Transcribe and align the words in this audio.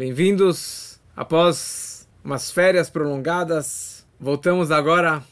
Bem-vindos 0.00 0.98
após 1.14 2.08
umas 2.24 2.50
férias 2.50 2.88
prolongadas. 2.88 4.06
Voltamos 4.18 4.70
agora 4.70 5.22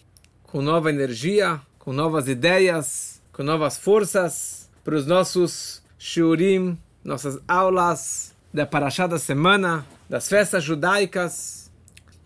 com 0.42 0.60
nova 0.60 0.91
energia, 0.91 1.58
com 1.79 1.91
novas 1.91 2.29
ideias, 2.29 3.23
com 3.33 3.43
novas 3.43 3.79
forças 3.79 4.69
para 4.85 4.95
os 4.95 5.07
nossos 5.07 5.83
shiurim, 5.99 6.79
nossas 7.03 7.39
aulas 7.49 8.37
da 8.53 8.67
Parashá 8.67 9.07
da 9.07 9.19
semana, 9.19 9.87
das 10.07 10.29
festas 10.29 10.64
judaicas. 10.64 11.73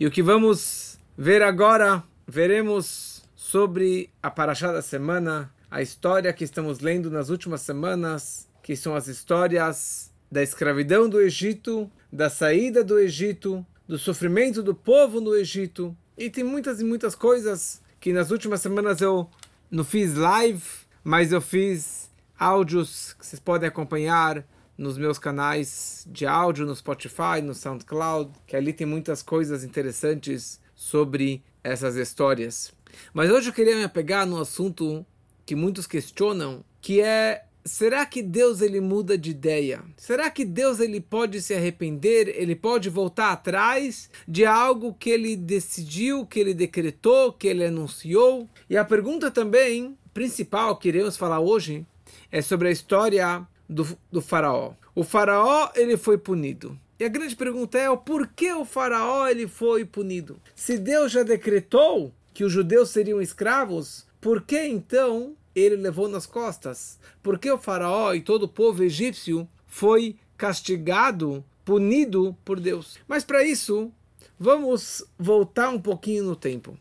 E 0.00 0.04
o 0.04 0.10
que 0.10 0.20
vamos 0.20 0.98
ver 1.16 1.42
agora, 1.42 2.02
veremos 2.26 3.22
sobre 3.36 4.10
a 4.20 4.32
Parashá 4.32 4.72
da 4.72 4.82
semana, 4.82 5.54
a 5.70 5.80
história 5.80 6.32
que 6.32 6.42
estamos 6.42 6.80
lendo 6.80 7.08
nas 7.08 7.28
últimas 7.28 7.60
semanas, 7.60 8.48
que 8.64 8.74
são 8.74 8.96
as 8.96 9.06
histórias 9.06 10.11
da 10.32 10.42
escravidão 10.42 11.10
do 11.10 11.20
Egito, 11.20 11.92
da 12.10 12.30
saída 12.30 12.82
do 12.82 12.98
Egito, 12.98 13.64
do 13.86 13.98
sofrimento 13.98 14.62
do 14.62 14.74
povo 14.74 15.20
no 15.20 15.36
Egito. 15.36 15.94
E 16.16 16.30
tem 16.30 16.42
muitas 16.42 16.80
e 16.80 16.84
muitas 16.84 17.14
coisas 17.14 17.82
que 18.00 18.14
nas 18.14 18.30
últimas 18.30 18.62
semanas 18.62 19.02
eu 19.02 19.28
não 19.70 19.84
fiz 19.84 20.14
live, 20.14 20.64
mas 21.04 21.32
eu 21.32 21.40
fiz 21.42 22.10
áudios 22.38 23.12
que 23.12 23.26
vocês 23.26 23.38
podem 23.38 23.68
acompanhar 23.68 24.42
nos 24.78 24.96
meus 24.96 25.18
canais 25.18 26.06
de 26.10 26.24
áudio, 26.24 26.64
no 26.64 26.74
Spotify, 26.74 27.42
no 27.42 27.54
SoundCloud, 27.54 28.32
que 28.46 28.56
ali 28.56 28.72
tem 28.72 28.86
muitas 28.86 29.22
coisas 29.22 29.62
interessantes 29.62 30.58
sobre 30.74 31.44
essas 31.62 31.94
histórias. 31.96 32.72
Mas 33.12 33.30
hoje 33.30 33.50
eu 33.50 33.52
queria 33.52 33.76
me 33.76 33.84
apegar 33.84 34.26
no 34.26 34.40
assunto 34.40 35.04
que 35.44 35.54
muitos 35.54 35.86
questionam, 35.86 36.64
que 36.80 37.02
é 37.02 37.44
será 37.64 38.04
que 38.04 38.22
Deus 38.22 38.60
ele 38.60 38.80
muda 38.80 39.16
de 39.16 39.30
ideia? 39.30 39.82
Será 39.96 40.30
que 40.30 40.44
Deus 40.44 40.80
ele 40.80 41.00
pode 41.00 41.40
se 41.40 41.54
arrepender? 41.54 42.28
Ele 42.28 42.54
pode 42.54 42.88
voltar 42.88 43.32
atrás 43.32 44.10
de 44.26 44.44
algo 44.44 44.94
que 44.94 45.10
ele 45.10 45.36
decidiu, 45.36 46.26
que 46.26 46.40
ele 46.40 46.54
decretou, 46.54 47.32
que 47.32 47.46
ele 47.46 47.64
anunciou? 47.64 48.48
E 48.68 48.76
a 48.76 48.84
pergunta 48.84 49.30
também 49.30 49.96
principal 50.12 50.76
que 50.76 50.88
iremos 50.88 51.16
falar 51.16 51.40
hoje 51.40 51.86
é 52.30 52.42
sobre 52.42 52.68
a 52.68 52.72
história 52.72 53.46
do, 53.68 53.86
do 54.10 54.20
faraó. 54.20 54.72
O 54.94 55.02
faraó 55.02 55.70
ele 55.74 55.96
foi 55.96 56.18
punido. 56.18 56.78
E 56.98 57.04
a 57.04 57.08
grande 57.08 57.34
pergunta 57.34 57.78
é 57.78 57.90
o 57.90 57.96
porquê 57.96 58.52
o 58.52 58.64
faraó 58.64 59.26
ele 59.26 59.48
foi 59.48 59.84
punido? 59.84 60.38
Se 60.54 60.78
Deus 60.78 61.10
já 61.10 61.22
decretou 61.22 62.12
que 62.32 62.44
os 62.44 62.52
judeus 62.52 62.90
seriam 62.90 63.20
escravos, 63.20 64.06
por 64.20 64.42
que 64.42 64.62
então 64.64 65.34
ele 65.54 65.76
levou 65.76 66.08
nas 66.08 66.26
costas. 66.26 66.98
Porque 67.22 67.50
o 67.50 67.58
faraó 67.58 68.12
e 68.14 68.20
todo 68.20 68.44
o 68.44 68.48
povo 68.48 68.82
egípcio 68.82 69.48
foi 69.66 70.16
castigado, 70.36 71.44
punido 71.64 72.36
por 72.44 72.58
Deus. 72.58 72.98
Mas 73.06 73.24
para 73.24 73.44
isso, 73.44 73.92
vamos 74.38 75.04
voltar 75.18 75.68
um 75.68 75.80
pouquinho 75.80 76.24
no 76.24 76.36
tempo. 76.36 76.76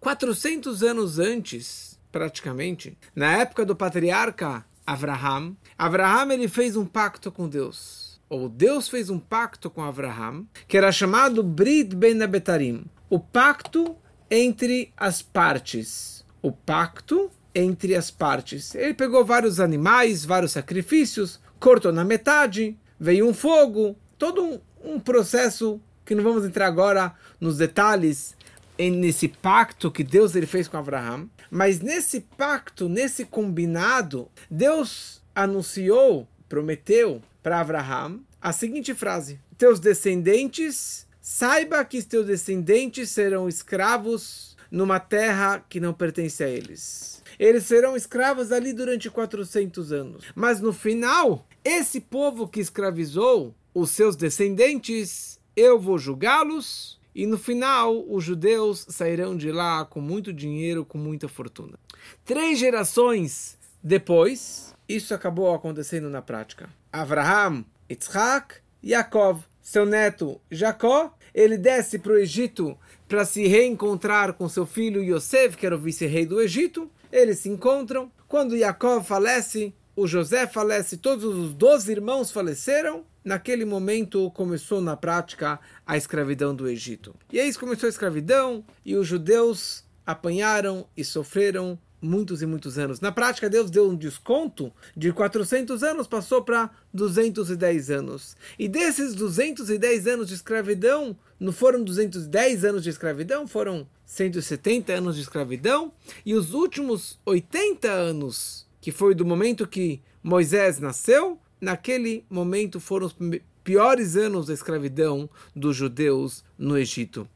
400 0.00 0.82
anos 0.82 1.18
antes, 1.18 1.98
praticamente, 2.10 2.96
na 3.14 3.38
época 3.38 3.64
do 3.64 3.76
patriarca 3.76 4.64
Abraham, 4.86 5.56
Abraham 5.78 6.32
ele 6.32 6.48
fez 6.48 6.76
um 6.76 6.84
pacto 6.84 7.32
com 7.32 7.48
Deus. 7.48 8.20
Ou 8.28 8.48
Deus 8.48 8.88
fez 8.88 9.10
um 9.10 9.18
pacto 9.18 9.70
com 9.70 9.82
Abraham, 9.82 10.46
que 10.66 10.76
era 10.76 10.90
chamado 10.90 11.42
Brit 11.42 11.94
Ben 11.94 12.20
Abetarim, 12.22 12.84
o 13.08 13.18
pacto 13.18 13.96
entre 14.30 14.92
as 14.96 15.22
partes. 15.22 16.24
O 16.42 16.50
pacto 16.50 17.30
entre 17.54 17.94
as 17.94 18.10
partes. 18.10 18.74
Ele 18.74 18.94
pegou 18.94 19.24
vários 19.24 19.60
animais, 19.60 20.24
vários 20.24 20.52
sacrifícios, 20.52 21.40
cortou 21.60 21.92
na 21.92 22.04
metade, 22.04 22.76
veio 22.98 23.28
um 23.28 23.34
fogo, 23.34 23.96
todo 24.18 24.42
um, 24.42 24.60
um 24.82 25.00
processo 25.00 25.80
que 26.04 26.14
não 26.14 26.24
vamos 26.24 26.44
entrar 26.44 26.66
agora 26.66 27.14
nos 27.40 27.56
detalhes 27.58 28.36
nesse 28.78 29.28
pacto 29.28 29.90
que 29.90 30.02
Deus 30.02 30.34
ele 30.34 30.46
fez 30.46 30.66
com 30.66 30.76
Abraão, 30.76 31.30
mas 31.50 31.80
nesse 31.80 32.20
pacto, 32.20 32.88
nesse 32.88 33.24
combinado, 33.24 34.28
Deus 34.50 35.22
anunciou, 35.34 36.26
prometeu 36.48 37.22
para 37.42 37.60
Abraão 37.60 38.20
a 38.42 38.52
seguinte 38.52 38.92
frase: 38.92 39.38
Teus 39.56 39.78
descendentes, 39.78 41.06
saiba 41.20 41.84
que 41.84 42.02
teus 42.02 42.26
descendentes 42.26 43.10
serão 43.10 43.48
escravos 43.48 44.56
numa 44.70 44.98
terra 44.98 45.64
que 45.68 45.78
não 45.78 45.94
pertence 45.94 46.42
a 46.42 46.48
eles 46.48 47.13
eles 47.38 47.64
serão 47.64 47.96
escravos 47.96 48.52
ali 48.52 48.72
durante 48.72 49.10
400 49.10 49.92
anos. 49.92 50.24
Mas 50.34 50.60
no 50.60 50.72
final, 50.72 51.46
esse 51.64 52.00
povo 52.00 52.48
que 52.48 52.60
escravizou 52.60 53.54
os 53.72 53.90
seus 53.90 54.16
descendentes, 54.16 55.40
eu 55.56 55.78
vou 55.78 55.98
julgá-los. 55.98 56.98
E 57.14 57.26
no 57.26 57.38
final, 57.38 58.04
os 58.08 58.24
judeus 58.24 58.86
sairão 58.88 59.36
de 59.36 59.52
lá 59.52 59.84
com 59.84 60.00
muito 60.00 60.32
dinheiro, 60.32 60.84
com 60.84 60.98
muita 60.98 61.28
fortuna. 61.28 61.78
Três 62.24 62.58
gerações 62.58 63.56
depois, 63.82 64.74
isso 64.88 65.14
acabou 65.14 65.54
acontecendo 65.54 66.08
na 66.10 66.20
prática. 66.20 66.68
Abraham, 66.92 67.64
Yitzhak, 67.88 68.56
Yaakov, 68.82 69.42
seu 69.60 69.86
neto 69.86 70.40
Jacó, 70.50 71.16
ele 71.34 71.56
desce 71.56 71.98
para 71.98 72.12
o 72.12 72.18
Egito 72.18 72.76
para 73.08 73.24
se 73.24 73.46
reencontrar 73.46 74.34
com 74.34 74.48
seu 74.48 74.66
filho 74.66 75.02
Yosef, 75.02 75.56
que 75.56 75.66
era 75.66 75.74
o 75.74 75.78
vice-rei 75.78 76.26
do 76.26 76.40
Egito. 76.40 76.90
Eles 77.14 77.38
se 77.38 77.48
encontram. 77.48 78.10
Quando 78.26 78.58
Jacob 78.58 79.04
falece, 79.04 79.72
o 79.94 80.04
José 80.04 80.48
falece, 80.48 80.96
todos 80.96 81.24
os 81.24 81.54
doze 81.54 81.92
irmãos 81.92 82.32
faleceram. 82.32 83.04
Naquele 83.24 83.64
momento 83.64 84.32
começou 84.32 84.80
na 84.80 84.96
prática 84.96 85.60
a 85.86 85.96
escravidão 85.96 86.52
do 86.56 86.68
Egito. 86.68 87.14
E 87.32 87.38
aí 87.38 87.54
começou 87.54 87.86
a 87.86 87.90
escravidão 87.90 88.64
e 88.84 88.96
os 88.96 89.06
judeus 89.06 89.84
apanharam 90.04 90.88
e 90.96 91.04
sofreram 91.04 91.78
muitos 92.02 92.42
e 92.42 92.46
muitos 92.46 92.78
anos. 92.78 93.00
Na 93.00 93.12
prática, 93.12 93.48
Deus 93.48 93.70
deu 93.70 93.88
um 93.88 93.96
desconto 93.96 94.72
de 94.96 95.12
400 95.12 95.84
anos, 95.84 96.08
passou 96.08 96.42
para 96.42 96.68
210 96.92 97.90
anos. 97.90 98.36
E 98.58 98.68
desses 98.68 99.14
210 99.14 100.08
anos 100.08 100.28
de 100.28 100.34
escravidão, 100.34 101.16
não 101.38 101.52
foram 101.52 101.84
210 101.84 102.64
anos 102.64 102.82
de 102.82 102.90
escravidão, 102.90 103.46
foram 103.46 103.86
170 104.04 104.92
anos 104.92 105.16
de 105.16 105.22
escravidão. 105.22 105.92
E 106.24 106.34
os 106.34 106.54
últimos 106.54 107.18
80 107.24 107.90
anos, 107.90 108.66
que 108.80 108.92
foi 108.92 109.14
do 109.14 109.24
momento 109.24 109.66
que 109.66 110.00
Moisés 110.22 110.78
nasceu, 110.78 111.38
naquele 111.60 112.24
momento 112.28 112.80
foram 112.80 113.06
os 113.06 113.16
piores 113.62 114.16
anos 114.16 114.46
da 114.46 114.54
escravidão 114.54 115.28
dos 115.54 115.76
judeus 115.76 116.44
no 116.58 116.76
Egito. 116.76 117.28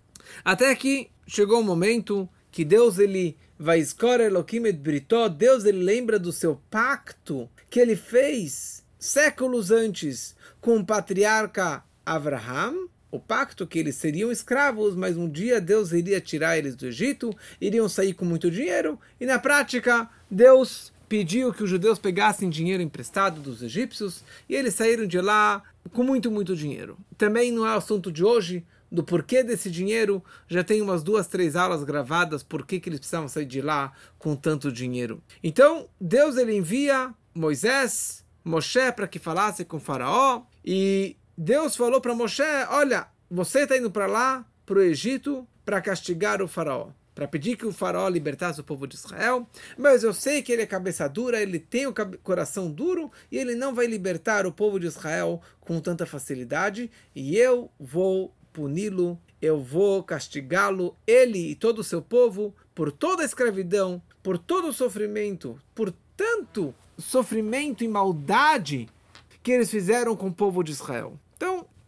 Até 0.44 0.74
que 0.74 1.10
chegou 1.26 1.60
o 1.60 1.64
momento 1.64 2.28
que 2.50 2.64
Deus 2.64 2.98
ele 2.98 3.36
vai 3.58 3.80
escolher 3.80 4.26
Elohim 4.26 4.66
et 4.66 4.78
Britó, 4.78 5.28
Deus 5.28 5.64
ele 5.64 5.82
lembra 5.82 6.18
do 6.18 6.32
seu 6.32 6.60
pacto 6.70 7.48
que 7.68 7.80
ele 7.80 7.96
fez 7.96 8.84
séculos 8.98 9.70
antes 9.70 10.36
com 10.60 10.76
o 10.76 10.84
patriarca 10.84 11.82
Abraham, 12.04 12.88
o 13.10 13.18
pacto 13.18 13.66
que 13.66 13.78
eles 13.78 13.96
seriam 13.96 14.30
escravos, 14.30 14.94
mas 14.94 15.16
um 15.16 15.28
dia 15.28 15.60
Deus 15.60 15.92
iria 15.92 16.20
tirar 16.20 16.58
eles 16.58 16.76
do 16.76 16.86
Egito, 16.86 17.34
iriam 17.60 17.88
sair 17.88 18.14
com 18.14 18.24
muito 18.24 18.50
dinheiro, 18.50 18.98
e 19.20 19.26
na 19.26 19.38
prática 19.38 20.08
Deus 20.30 20.92
pediu 21.08 21.52
que 21.52 21.62
os 21.62 21.70
judeus 21.70 21.98
pegassem 21.98 22.50
dinheiro 22.50 22.82
emprestado 22.82 23.40
dos 23.40 23.62
egípcios, 23.62 24.22
e 24.48 24.54
eles 24.54 24.74
saíram 24.74 25.06
de 25.06 25.20
lá 25.20 25.62
com 25.92 26.02
muito, 26.02 26.30
muito 26.30 26.54
dinheiro. 26.54 26.98
Também 27.16 27.50
não 27.50 27.66
é 27.66 27.72
o 27.74 27.78
assunto 27.78 28.12
de 28.12 28.22
hoje, 28.22 28.64
do 28.90 29.02
porquê 29.02 29.42
desse 29.42 29.70
dinheiro, 29.70 30.22
já 30.46 30.64
tem 30.64 30.80
umas 30.80 31.02
duas, 31.02 31.26
três 31.26 31.56
aulas 31.56 31.84
gravadas, 31.84 32.42
por 32.42 32.66
que 32.66 32.76
eles 32.86 32.98
precisavam 32.98 33.28
sair 33.28 33.46
de 33.46 33.60
lá 33.60 33.92
com 34.18 34.34
tanto 34.34 34.72
dinheiro. 34.72 35.22
Então, 35.42 35.88
Deus 36.00 36.36
ele 36.36 36.56
envia 36.56 37.12
Moisés, 37.34 38.24
Moshe 38.44 38.92
para 38.92 39.06
que 39.06 39.18
falasse 39.18 39.64
com 39.64 39.78
Faraó, 39.78 40.42
e 40.64 41.16
Deus 41.40 41.76
falou 41.76 42.00
para 42.00 42.16
Moshe: 42.16 42.42
Olha, 42.68 43.06
você 43.30 43.60
está 43.60 43.78
indo 43.78 43.92
para 43.92 44.06
lá, 44.06 44.44
para 44.66 44.80
o 44.80 44.82
Egito, 44.82 45.46
para 45.64 45.80
castigar 45.80 46.42
o 46.42 46.48
Faraó 46.48 46.88
para 47.14 47.26
pedir 47.26 47.56
que 47.56 47.66
o 47.66 47.72
faraó 47.72 48.08
libertasse 48.08 48.60
o 48.60 48.64
povo 48.64 48.86
de 48.86 48.94
Israel, 48.94 49.44
mas 49.76 50.04
eu 50.04 50.14
sei 50.14 50.40
que 50.40 50.52
ele 50.52 50.62
é 50.62 50.66
cabeça 50.66 51.08
dura, 51.08 51.42
ele 51.42 51.58
tem 51.58 51.84
o 51.84 51.92
coração 52.22 52.70
duro 52.70 53.10
e 53.28 53.36
ele 53.36 53.56
não 53.56 53.74
vai 53.74 53.86
libertar 53.86 54.46
o 54.46 54.52
povo 54.52 54.78
de 54.78 54.86
Israel 54.86 55.42
com 55.58 55.80
tanta 55.80 56.06
facilidade, 56.06 56.88
e 57.16 57.36
eu 57.36 57.72
vou 57.76 58.32
puni-lo, 58.52 59.18
eu 59.42 59.60
vou 59.60 60.00
castigá-lo, 60.04 60.96
ele 61.04 61.50
e 61.50 61.54
todo 61.56 61.80
o 61.80 61.84
seu 61.84 62.00
povo, 62.00 62.54
por 62.72 62.92
toda 62.92 63.24
a 63.24 63.26
escravidão, 63.26 64.00
por 64.22 64.38
todo 64.38 64.68
o 64.68 64.72
sofrimento, 64.72 65.60
por 65.74 65.92
tanto 66.16 66.72
sofrimento 66.96 67.82
e 67.82 67.88
maldade 67.88 68.88
que 69.42 69.50
eles 69.50 69.72
fizeram 69.72 70.14
com 70.14 70.28
o 70.28 70.32
povo 70.32 70.62
de 70.62 70.70
Israel. 70.70 71.18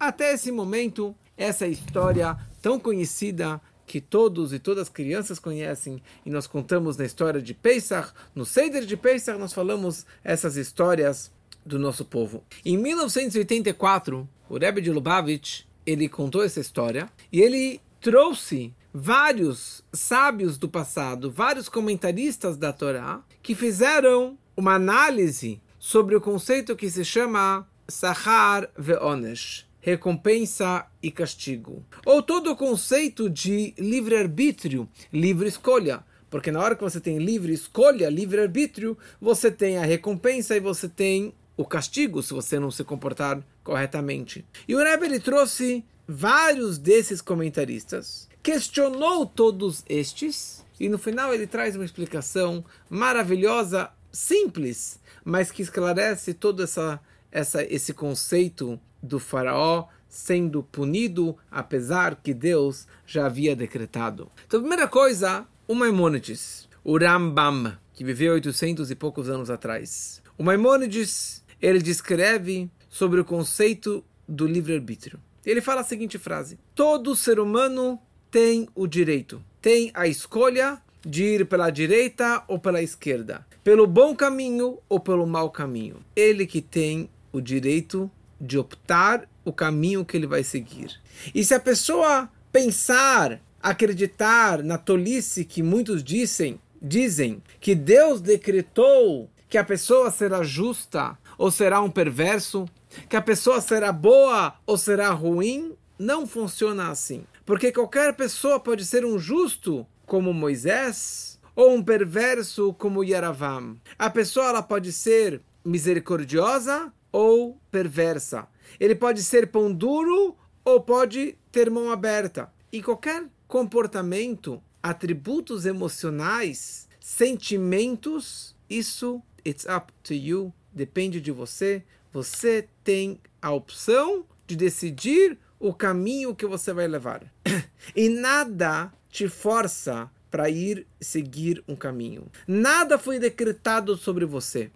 Até 0.01 0.33
esse 0.33 0.51
momento, 0.51 1.15
essa 1.37 1.67
história 1.67 2.35
tão 2.63 2.81
conhecida 2.81 3.61
que 3.87 4.01
todos 4.01 4.51
e 4.55 4.59
todas 4.59 4.85
as 4.85 4.89
crianças 4.89 5.39
conhecem 5.39 6.03
e 6.25 6.31
nós 6.31 6.47
contamos 6.47 6.97
na 6.97 7.05
história 7.05 7.43
de 7.43 7.53
Pesach, 7.53 8.11
no 8.35 8.47
Seder 8.47 8.87
de 8.87 8.97
Pesach 8.97 9.39
nós 9.39 9.53
falamos 9.53 10.07
essas 10.25 10.57
histórias 10.57 11.31
do 11.67 11.79
nosso 11.79 12.07
povo. 12.07 12.43
Em 12.65 12.79
1984, 12.79 14.27
o 14.49 14.57
Rebbe 14.57 14.81
de 14.81 14.91
Lubavitch, 14.91 15.65
ele 15.85 16.09
contou 16.09 16.43
essa 16.43 16.61
história 16.61 17.13
e 17.31 17.43
ele 17.43 17.79
trouxe 18.01 18.73
vários 18.95 19.85
sábios 19.93 20.57
do 20.57 20.67
passado, 20.67 21.31
vários 21.31 21.69
comentaristas 21.69 22.57
da 22.57 22.73
Torá, 22.73 23.23
que 23.43 23.55
fizeram 23.55 24.39
uma 24.57 24.77
análise 24.77 25.61
sobre 25.79 26.17
o 26.17 26.23
conceito 26.23 26.75
que 26.75 26.89
se 26.89 27.05
chama 27.05 27.69
Sahar 27.87 28.71
Ve'onesh, 28.79 29.69
recompensa 29.81 30.87
e 31.03 31.11
castigo. 31.11 31.85
Ou 32.05 32.23
todo 32.23 32.53
o 32.53 32.57
conceito 32.57 33.29
de 33.29 33.75
livre-arbítrio, 33.79 34.89
livre 35.13 35.49
escolha. 35.49 36.05
Porque 36.29 36.53
na 36.53 36.61
hora 36.61 36.77
que 36.77 36.83
você 36.83 37.01
tem 37.01 37.19
livre 37.19 37.53
escolha, 37.53 38.09
livre-arbítrio, 38.09 38.97
você 39.21 39.51
tem 39.51 39.79
a 39.79 39.85
recompensa 39.85 40.57
e 40.57 40.61
você 40.61 40.89
tem 40.89 41.35
o 41.57 41.65
castigo 41.65 42.23
se 42.23 42.33
você 42.33 42.59
não 42.59 42.71
se 42.71 42.85
comportar 42.85 43.43
corretamente. 43.65 44.45
E 44.67 44.75
o 44.75 44.79
Rebbe 44.79 45.07
ele 45.07 45.21
trouxe 45.21 45.85
vários 46.07 46.79
desses 46.79 47.21
comentaristas, 47.21 48.29
questionou 48.43 49.27
todos 49.27 49.85
estes 49.89 50.65
e 50.79 50.89
no 50.89 50.99
final 50.99 51.35
ele 51.35 51.47
traz 51.47 51.77
uma 51.77 51.85
explicação 51.85 52.65
maravilhosa, 52.89 53.91
simples, 54.11 54.99
mas 55.25 55.51
que 55.51 55.63
esclarece 55.63 56.33
todo 56.33 56.63
essa, 56.63 57.01
essa, 57.31 57.63
esse 57.63 57.93
conceito 57.93 58.81
do 59.03 59.19
faraó 59.19 59.87
sendo 60.09 60.63
punido, 60.65 61.37
apesar 61.51 62.17
que 62.17 62.35
Deus 62.35 62.87
já 63.07 63.27
havia 63.27 63.55
decretado. 63.55 64.31
Então, 64.47 64.59
a 64.59 64.63
primeira 64.63 64.89
coisa, 64.89 65.47
o 65.69 65.75
Maimonides, 65.75 66.69
o 66.83 66.99
Rambam, 66.99 67.79
que 67.95 68.03
viveu 68.03 68.35
800 68.35 68.91
e 68.91 68.97
poucos 68.97 69.31
anos 69.31 69.49
atrás. 69.51 70.21
O 70.37 70.43
Maimonides, 70.43 71.45
ele 71.63 71.79
descreve 71.79 72.69
sobre 72.89 73.21
o 73.21 73.25
conceito 73.25 74.05
do 74.29 74.47
livre-arbítrio. 74.47 75.21
Ele 75.47 75.61
fala 75.61 75.83
a 75.83 75.85
seguinte 75.85 76.19
frase: 76.19 76.59
Todo 76.75 77.15
ser 77.15 77.39
humano 77.39 77.99
tem 78.31 78.69
o 78.75 78.87
direito, 78.87 79.43
tem 79.61 79.91
a 79.95 80.07
escolha 80.07 80.81
de 81.05 81.25
ir 81.25 81.47
pela 81.47 81.71
direita 81.71 82.43
ou 82.47 82.59
pela 82.59 82.83
esquerda, 82.83 83.47
pelo 83.65 83.87
bom 83.87 84.15
caminho 84.15 84.79
ou 84.89 85.01
pelo 85.01 85.27
mau 85.27 85.51
caminho. 85.51 86.05
Ele 86.15 86.47
que 86.47 86.61
tem 86.61 87.09
o 87.33 87.41
direito 87.41 88.11
de 88.41 88.59
optar 88.59 89.29
o 89.45 89.53
caminho 89.53 90.05
que 90.05 90.17
ele 90.17 90.27
vai 90.27 90.43
seguir. 90.43 90.99
E 91.35 91.45
se 91.45 91.53
a 91.55 91.61
pessoa 91.61 92.31
pensar, 92.51 93.41
acreditar 93.63 94.63
na 94.63 94.79
tolice 94.79 95.45
que 95.45 95.63
muitos 95.63 96.03
dizem, 96.03 96.59
dizem 96.81 97.43
que 97.61 97.75
Deus 97.75 98.21
decretou 98.21 99.29
que 99.49 99.59
a 99.59 99.65
pessoa 99.65 100.11
será 100.11 100.43
justa 100.43 101.19
ou 101.37 101.51
será 101.51 101.81
um 101.81 101.91
perverso, 101.91 102.67
que 103.09 103.17
a 103.17 103.23
pessoa 103.23 103.61
será 103.61 103.93
boa 103.93 104.55
ou 104.67 104.79
será 104.79 105.11
ruim, 105.11 105.75
não 105.99 106.27
funciona 106.27 106.89
assim. 106.91 107.25
Porque 107.45 107.73
qualquer 107.73 108.15
pessoa 108.15 108.61
pode 108.61 108.85
ser 108.85 109.05
um 109.05 109.19
justo 109.19 109.87
como 110.07 110.33
Moisés 110.33 111.39
ou 111.55 111.75
um 111.75 111.83
perverso 111.83 112.73
como 112.75 113.05
Yaravam. 113.05 113.77
A 113.99 114.09
pessoa 114.09 114.49
ela 114.49 114.63
pode 114.63 114.93
ser 114.93 115.43
misericordiosa 115.65 116.93
ou 117.13 117.59
perversa. 117.71 118.49
Ele 118.79 118.95
pode 118.95 119.23
ser 119.23 119.49
pão 119.49 119.73
duro 119.73 120.37
ou 120.65 120.81
pode 120.81 121.37
ter 121.51 121.71
mão 121.71 121.91
aberta. 121.91 122.53
E 122.73 122.83
qualquer 122.83 123.27
comportamento, 123.49 124.63
atributos 124.83 125.67
emocionais, 125.67 126.89
sentimentos, 127.01 128.57
isso 128.69 129.23
it's 129.45 129.65
up 129.65 129.93
to 130.03 130.15
you, 130.15 130.53
depende 130.73 131.21
de 131.21 131.33
você. 131.33 131.83
Você 132.13 132.69
tem 132.85 133.21
a 133.41 133.51
opção 133.53 134.25
de 134.47 134.57
decidir 134.57 135.39
o 135.59 135.75
caminho 135.75 136.35
que 136.35 136.47
você 136.47 136.73
vai 136.73 136.87
levar. 136.87 137.23
e 137.95 138.09
nada 138.09 138.93
te 139.09 139.29
força 139.29 140.11
para 140.31 140.49
ir 140.49 140.87
seguir 141.01 141.63
um 141.67 141.75
caminho. 141.75 142.27
Nada 142.47 142.97
foi 142.99 143.19
decretado 143.19 143.97
sobre 143.97 144.25
você. 144.25 144.71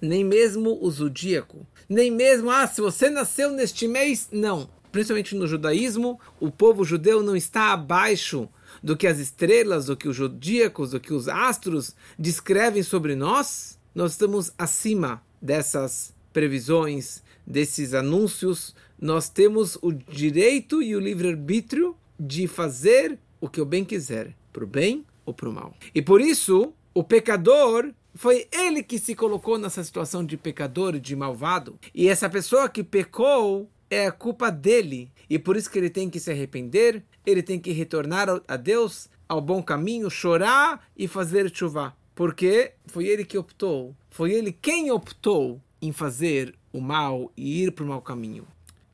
Nem 0.00 0.24
mesmo 0.24 0.78
o 0.82 0.90
zodíaco. 0.90 1.66
Nem 1.88 2.10
mesmo, 2.10 2.50
ah, 2.50 2.66
se 2.66 2.80
você 2.80 3.08
nasceu 3.10 3.50
neste 3.50 3.86
mês. 3.86 4.28
Não. 4.32 4.68
Principalmente 4.90 5.34
no 5.34 5.46
judaísmo, 5.46 6.18
o 6.40 6.50
povo 6.50 6.84
judeu 6.84 7.22
não 7.22 7.36
está 7.36 7.72
abaixo 7.72 8.48
do 8.82 8.96
que 8.96 9.06
as 9.06 9.18
estrelas, 9.18 9.86
do 9.86 9.96
que 9.96 10.08
os 10.08 10.16
zodíacos, 10.16 10.90
do 10.90 11.00
que 11.00 11.12
os 11.12 11.28
astros 11.28 11.94
descrevem 12.18 12.82
sobre 12.82 13.14
nós. 13.14 13.78
Nós 13.94 14.12
estamos 14.12 14.52
acima 14.56 15.22
dessas 15.40 16.14
previsões, 16.32 17.22
desses 17.46 17.94
anúncios, 17.94 18.74
nós 19.00 19.28
temos 19.28 19.78
o 19.80 19.92
direito 19.92 20.82
e 20.82 20.96
o 20.96 21.00
livre-arbítrio 21.00 21.96
de 22.18 22.46
fazer 22.46 23.18
o 23.40 23.48
que 23.48 23.60
eu 23.60 23.66
bem 23.66 23.84
quiser, 23.84 24.34
para 24.52 24.64
o 24.64 24.66
bem 24.66 25.04
ou 25.24 25.32
para 25.32 25.48
o 25.48 25.52
mal. 25.52 25.74
E 25.94 26.00
por 26.00 26.20
isso, 26.20 26.72
o 26.94 27.04
pecador 27.04 27.92
foi 28.16 28.48
ele 28.50 28.82
que 28.82 28.98
se 28.98 29.14
colocou 29.14 29.58
nessa 29.58 29.84
situação 29.84 30.24
de 30.24 30.36
pecador, 30.36 30.98
de 30.98 31.14
malvado. 31.14 31.78
E 31.94 32.08
essa 32.08 32.28
pessoa 32.28 32.68
que 32.68 32.82
pecou 32.82 33.70
é 33.90 34.06
a 34.06 34.12
culpa 34.12 34.50
dele. 34.50 35.12
E 35.28 35.38
por 35.38 35.56
isso 35.56 35.70
que 35.70 35.78
ele 35.78 35.90
tem 35.90 36.08
que 36.08 36.18
se 36.18 36.30
arrepender, 36.30 37.04
ele 37.24 37.42
tem 37.42 37.58
que 37.60 37.72
retornar 37.72 38.28
a 38.48 38.56
Deus, 38.56 39.08
ao 39.28 39.40
bom 39.40 39.62
caminho, 39.62 40.10
chorar 40.10 40.86
e 40.96 41.06
fazer 41.06 41.54
chuva. 41.54 41.96
Porque 42.14 42.72
foi 42.86 43.06
ele 43.06 43.24
que 43.24 43.36
optou, 43.36 43.94
foi 44.10 44.32
ele 44.32 44.50
quem 44.50 44.90
optou 44.90 45.60
em 45.82 45.92
fazer 45.92 46.54
o 46.72 46.80
mal 46.80 47.30
e 47.36 47.64
ir 47.64 47.72
para 47.72 47.84
o 47.84 47.88
mau 47.88 48.00
caminho. 48.00 48.46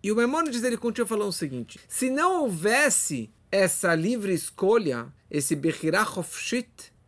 E 0.03 0.11
o 0.11 0.17
Maimonides 0.17 0.65
ele 0.65 0.77
continua 0.77 1.07
falando 1.07 1.29
o 1.29 1.33
seguinte: 1.33 1.79
se 1.87 2.11
não 2.11 2.43
houvesse 2.43 3.31
essa 3.51 3.95
livre 3.95 4.35
escolha, 4.35 5.13
esse 5.31 5.55
Bechirach 5.55 6.13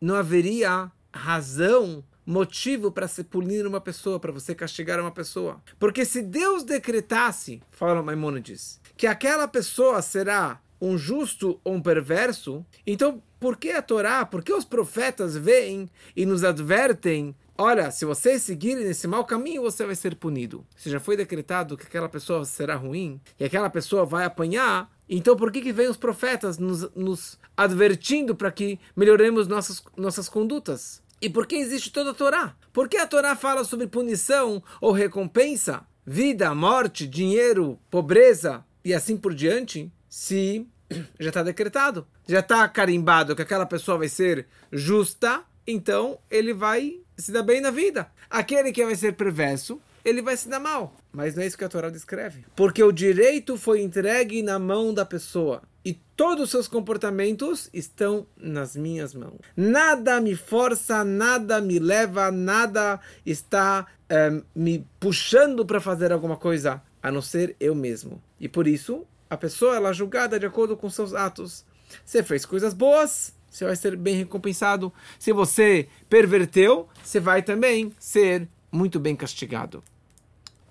não 0.00 0.14
haveria 0.14 0.92
razão, 1.14 2.04
motivo 2.26 2.90
para 2.90 3.08
se 3.08 3.22
punir 3.22 3.66
uma 3.66 3.80
pessoa, 3.80 4.18
para 4.18 4.32
você 4.32 4.54
castigar 4.54 5.00
uma 5.00 5.10
pessoa. 5.10 5.62
Porque 5.78 6.04
se 6.04 6.22
Deus 6.22 6.64
decretasse, 6.64 7.62
fala 7.70 8.02
Maimonides, 8.02 8.80
que 8.96 9.06
aquela 9.06 9.46
pessoa 9.46 10.02
será 10.02 10.60
um 10.80 10.98
justo 10.98 11.60
ou 11.64 11.74
um 11.74 11.82
perverso, 11.82 12.64
então 12.86 13.22
por 13.38 13.56
que 13.56 13.70
a 13.70 13.82
Torá, 13.82 14.24
por 14.24 14.42
que 14.42 14.52
os 14.52 14.64
profetas 14.64 15.36
vêm 15.36 15.88
e 16.16 16.26
nos 16.26 16.44
advertem 16.44 17.34
Olha, 17.56 17.92
se 17.92 18.04
você 18.04 18.36
seguir 18.36 18.74
nesse 18.74 19.06
mau 19.06 19.24
caminho, 19.24 19.62
você 19.62 19.86
vai 19.86 19.94
ser 19.94 20.16
punido. 20.16 20.66
Se 20.76 20.90
já 20.90 20.98
foi 20.98 21.16
decretado 21.16 21.76
que 21.76 21.86
aquela 21.86 22.08
pessoa 22.08 22.44
será 22.44 22.74
ruim 22.74 23.20
e 23.38 23.44
aquela 23.44 23.70
pessoa 23.70 24.04
vai 24.04 24.24
apanhar, 24.24 24.90
então 25.08 25.36
por 25.36 25.52
que, 25.52 25.60
que 25.60 25.72
vem 25.72 25.86
os 25.86 25.96
profetas 25.96 26.58
nos, 26.58 26.90
nos 26.96 27.38
advertindo 27.56 28.34
para 28.34 28.50
que 28.50 28.80
melhoremos 28.96 29.46
nossas, 29.46 29.80
nossas 29.96 30.28
condutas? 30.28 31.00
E 31.24 31.30
por 31.30 31.46
que 31.46 31.56
existe 31.56 31.90
toda 31.90 32.10
a 32.10 32.14
Torá? 32.14 32.54
Por 32.70 32.86
que 32.86 32.98
a 32.98 33.06
Torá 33.06 33.34
fala 33.34 33.64
sobre 33.64 33.86
punição 33.86 34.62
ou 34.78 34.92
recompensa? 34.92 35.86
Vida, 36.04 36.54
morte, 36.54 37.06
dinheiro, 37.06 37.80
pobreza 37.90 38.62
e 38.84 38.92
assim 38.92 39.16
por 39.16 39.32
diante? 39.32 39.90
Se 40.06 40.66
já 41.18 41.30
está 41.30 41.42
decretado, 41.42 42.06
já 42.28 42.40
está 42.40 42.68
carimbado 42.68 43.34
que 43.34 43.40
aquela 43.40 43.64
pessoa 43.64 43.96
vai 43.96 44.08
ser 44.10 44.46
justa, 44.70 45.42
então 45.66 46.18
ele 46.30 46.52
vai 46.52 47.00
se 47.16 47.32
dar 47.32 47.42
bem 47.42 47.58
na 47.58 47.70
vida. 47.70 48.12
Aquele 48.28 48.70
que 48.70 48.84
vai 48.84 48.94
ser 48.94 49.14
perverso, 49.14 49.80
ele 50.04 50.20
vai 50.20 50.36
se 50.36 50.48
dar 50.48 50.60
mal. 50.60 50.94
Mas 51.12 51.34
não 51.34 51.42
é 51.42 51.46
isso 51.46 51.56
que 51.56 51.64
a 51.64 51.68
Torá 51.68 51.88
descreve. 51.88 52.44
Porque 52.54 52.82
o 52.82 52.92
direito 52.92 53.56
foi 53.56 53.80
entregue 53.80 54.42
na 54.42 54.58
mão 54.58 54.92
da 54.92 55.04
pessoa. 55.04 55.62
E 55.84 55.94
todos 56.16 56.44
os 56.44 56.50
seus 56.50 56.68
comportamentos 56.68 57.68
estão 57.72 58.26
nas 58.36 58.74
minhas 58.74 59.14
mãos. 59.14 59.38
Nada 59.56 60.20
me 60.20 60.34
força, 60.34 61.04
nada 61.04 61.60
me 61.60 61.78
leva, 61.78 62.30
nada 62.30 63.00
está 63.24 63.86
é, 64.08 64.42
me 64.54 64.86
puxando 64.98 65.64
para 65.64 65.80
fazer 65.80 66.10
alguma 66.10 66.36
coisa, 66.36 66.82
a 67.02 67.10
não 67.10 67.20
ser 67.20 67.54
eu 67.60 67.74
mesmo. 67.74 68.22
E 68.40 68.48
por 68.48 68.66
isso, 68.66 69.06
a 69.28 69.36
pessoa 69.36 69.76
ela 69.76 69.90
é 69.90 69.94
julgada 69.94 70.38
de 70.38 70.46
acordo 70.46 70.76
com 70.76 70.88
seus 70.88 71.12
atos. 71.12 71.66
Você 72.04 72.22
fez 72.22 72.46
coisas 72.46 72.72
boas, 72.72 73.34
você 73.50 73.64
vai 73.66 73.76
ser 73.76 73.94
bem 73.94 74.16
recompensado. 74.16 74.92
Se 75.18 75.32
você 75.32 75.86
perverteu, 76.08 76.88
você 77.02 77.20
vai 77.20 77.42
também 77.42 77.94
ser 77.98 78.48
muito 78.72 78.98
bem 78.98 79.14
castigado. 79.14 79.84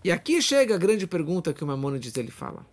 E 0.03 0.11
aqui 0.11 0.41
chega 0.41 0.75
a 0.75 0.77
grande 0.77 1.07
pergunta 1.07 1.53
que 1.53 1.63
o 1.63 1.67
Maimonides 1.67 2.15
ele 2.17 2.31
fala. 2.31 2.65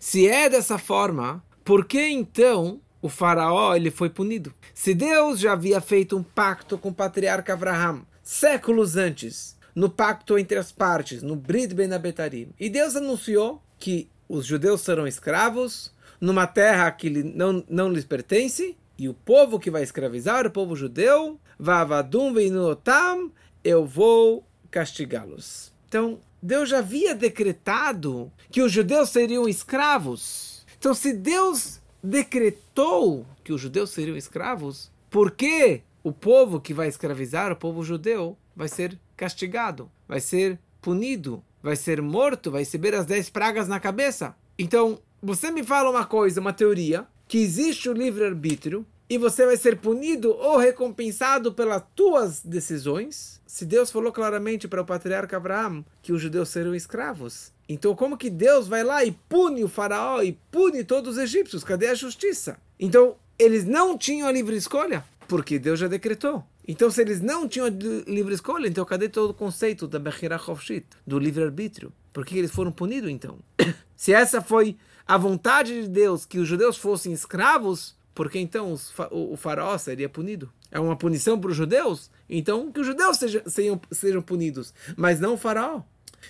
Se 0.00 0.28
é 0.28 0.50
dessa 0.50 0.76
forma, 0.76 1.42
por 1.64 1.84
que 1.84 2.08
então 2.08 2.80
o 3.00 3.08
faraó 3.08 3.74
ele 3.74 3.90
foi 3.90 4.10
punido? 4.10 4.52
Se 4.74 4.92
Deus 4.92 5.38
já 5.38 5.52
havia 5.52 5.80
feito 5.80 6.16
um 6.16 6.22
pacto 6.22 6.76
com 6.76 6.88
o 6.88 6.94
patriarca 6.94 7.52
Abraham 7.52 8.02
séculos 8.22 8.96
antes, 8.96 9.56
no 9.74 9.90
pacto 9.90 10.38
entre 10.38 10.58
as 10.58 10.72
partes, 10.72 11.22
no 11.22 11.36
Brit 11.36 11.74
Ben 11.74 11.92
Abetarim, 11.92 12.48
e 12.58 12.70
Deus 12.70 12.96
anunciou 12.96 13.62
que 13.78 14.08
os 14.28 14.46
judeus 14.46 14.80
serão 14.80 15.06
escravos 15.06 15.92
numa 16.20 16.46
terra 16.46 16.90
que 16.90 17.10
não, 17.10 17.62
não 17.68 17.92
lhes 17.92 18.04
pertence, 18.04 18.76
e 18.96 19.08
o 19.08 19.14
povo 19.14 19.60
que 19.60 19.70
vai 19.70 19.82
escravizar, 19.82 20.46
o 20.46 20.50
povo 20.50 20.74
judeu, 20.74 21.38
Vavadum 21.58 22.32
Veinotam, 22.32 23.30
eu 23.62 23.84
vou 23.84 24.46
castigá-los. 24.70 25.72
Então, 25.88 26.18
Deus 26.44 26.68
já 26.68 26.80
havia 26.80 27.14
decretado 27.14 28.30
que 28.50 28.60
os 28.60 28.70
judeus 28.70 29.08
seriam 29.08 29.48
escravos. 29.48 30.62
Então, 30.78 30.92
se 30.92 31.14
Deus 31.14 31.80
decretou 32.02 33.24
que 33.42 33.50
os 33.50 33.58
judeus 33.58 33.88
seriam 33.88 34.14
escravos, 34.14 34.90
por 35.08 35.30
que 35.30 35.80
o 36.02 36.12
povo 36.12 36.60
que 36.60 36.74
vai 36.74 36.86
escravizar, 36.86 37.50
o 37.50 37.56
povo 37.56 37.82
judeu, 37.82 38.36
vai 38.54 38.68
ser 38.68 38.98
castigado, 39.16 39.90
vai 40.06 40.20
ser 40.20 40.58
punido, 40.82 41.42
vai 41.62 41.76
ser 41.76 42.02
morto, 42.02 42.50
vai 42.50 42.60
receber 42.60 42.94
as 42.94 43.06
dez 43.06 43.30
pragas 43.30 43.66
na 43.66 43.80
cabeça? 43.80 44.36
Então, 44.58 44.98
você 45.22 45.50
me 45.50 45.64
fala 45.64 45.88
uma 45.88 46.04
coisa, 46.04 46.42
uma 46.42 46.52
teoria, 46.52 47.06
que 47.26 47.38
existe 47.38 47.88
o 47.88 47.94
livre-arbítrio 47.94 48.84
e 49.08 49.18
você 49.18 49.44
vai 49.44 49.56
ser 49.56 49.76
punido 49.76 50.30
ou 50.32 50.56
recompensado 50.56 51.52
pelas 51.52 51.82
tuas 51.94 52.40
decisões, 52.42 53.40
se 53.46 53.64
Deus 53.64 53.90
falou 53.90 54.12
claramente 54.12 54.66
para 54.66 54.82
o 54.82 54.86
patriarca 54.86 55.36
Abraão 55.36 55.84
que 56.02 56.12
os 56.12 56.20
judeus 56.20 56.48
serão 56.48 56.74
escravos. 56.74 57.52
Então, 57.68 57.94
como 57.94 58.16
que 58.16 58.30
Deus 58.30 58.66
vai 58.68 58.82
lá 58.82 59.04
e 59.04 59.12
pune 59.12 59.64
o 59.64 59.68
faraó 59.68 60.22
e 60.22 60.32
pune 60.50 60.84
todos 60.84 61.16
os 61.16 61.22
egípcios? 61.22 61.64
Cadê 61.64 61.88
a 61.88 61.94
justiça? 61.94 62.58
Então, 62.78 63.16
eles 63.38 63.64
não 63.64 63.96
tinham 63.96 64.28
a 64.28 64.32
livre 64.32 64.56
escolha, 64.56 65.04
porque 65.28 65.58
Deus 65.58 65.78
já 65.78 65.88
decretou. 65.88 66.44
Então, 66.66 66.90
se 66.90 67.00
eles 67.00 67.20
não 67.20 67.46
tinham 67.46 67.66
a 67.66 67.70
livre 67.70 68.34
escolha, 68.34 68.66
então 68.66 68.84
cadê 68.84 69.08
todo 69.08 69.30
o 69.30 69.34
conceito 69.34 69.86
da 69.86 69.98
Bechira 69.98 70.38
Chovshit, 70.38 70.86
do 71.06 71.18
livre-arbítrio? 71.18 71.92
Por 72.12 72.24
que 72.24 72.38
eles 72.38 72.50
foram 72.50 72.72
punidos, 72.72 73.10
então? 73.10 73.38
se 73.96 74.12
essa 74.12 74.40
foi 74.40 74.76
a 75.06 75.18
vontade 75.18 75.82
de 75.82 75.88
Deus 75.88 76.24
que 76.24 76.38
os 76.38 76.48
judeus 76.48 76.78
fossem 76.78 77.12
escravos, 77.12 77.94
porque 78.14 78.38
então 78.38 78.76
o, 79.10 79.36
faraó 79.36 79.76
seria 79.76 80.08
punido? 80.08 80.52
É 80.70 80.78
uma 80.78 80.96
punição 80.96 81.38
para 81.40 81.50
os 81.50 81.56
judeus? 81.56 82.10
Então 82.28 82.70
que 82.70 82.80
os 82.80 82.86
judeus 82.86 83.16
sejam, 83.16 83.42
sejam, 83.46 83.80
sejam 83.90 84.22
punidos, 84.22 84.72
mas 84.96 85.18
não 85.18 85.34
o 85.34 85.38
faraó. 85.38 85.82